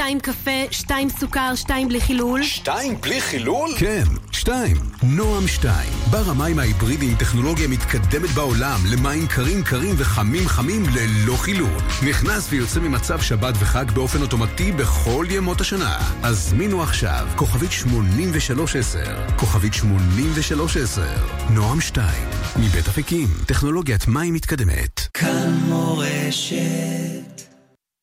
שתיים 0.00 0.20
קפה, 0.20 0.50
שתיים 0.70 1.08
סוכר, 1.08 1.54
שתיים 1.54 1.88
בלי 1.88 2.00
חילול. 2.00 2.42
שתיים 2.42 3.00
בלי 3.00 3.20
חילול? 3.20 3.70
כן, 3.78 4.02
שתיים. 4.32 4.76
נועם 5.02 5.48
שתיים. 5.48 5.92
בר 6.10 6.30
המים 6.30 6.58
ההיברידי 6.58 7.06
עם 7.06 7.14
טכנולוגיה 7.14 7.68
מתקדמת 7.68 8.30
בעולם 8.30 8.78
למים 8.92 9.26
קרים 9.26 9.62
קרים 9.62 9.94
וחמים 9.98 10.48
חמים 10.48 10.82
ללא 10.94 11.36
חילול. 11.36 11.80
נכנס 12.08 12.48
ויוצא 12.50 12.80
ממצב 12.80 13.20
שבת 13.20 13.54
וחג 13.58 13.90
באופן 13.90 14.22
אוטומטי 14.22 14.72
בכל 14.72 15.26
ימות 15.30 15.60
השנה. 15.60 15.98
הזמינו 16.22 16.82
עכשיו, 16.82 17.28
כוכבית 17.36 17.72
8310. 17.72 19.36
כוכבית 19.36 19.74
8310. 19.74 21.02
נועם 21.50 21.80
שתיים. 21.80 22.28
מבית 22.56 22.88
אפיקים, 22.88 23.28
טכנולוגיית 23.46 24.08
מים 24.08 24.34
מתקדמת. 24.34 25.00
כאן 25.14 25.58
מורשת 25.68 26.59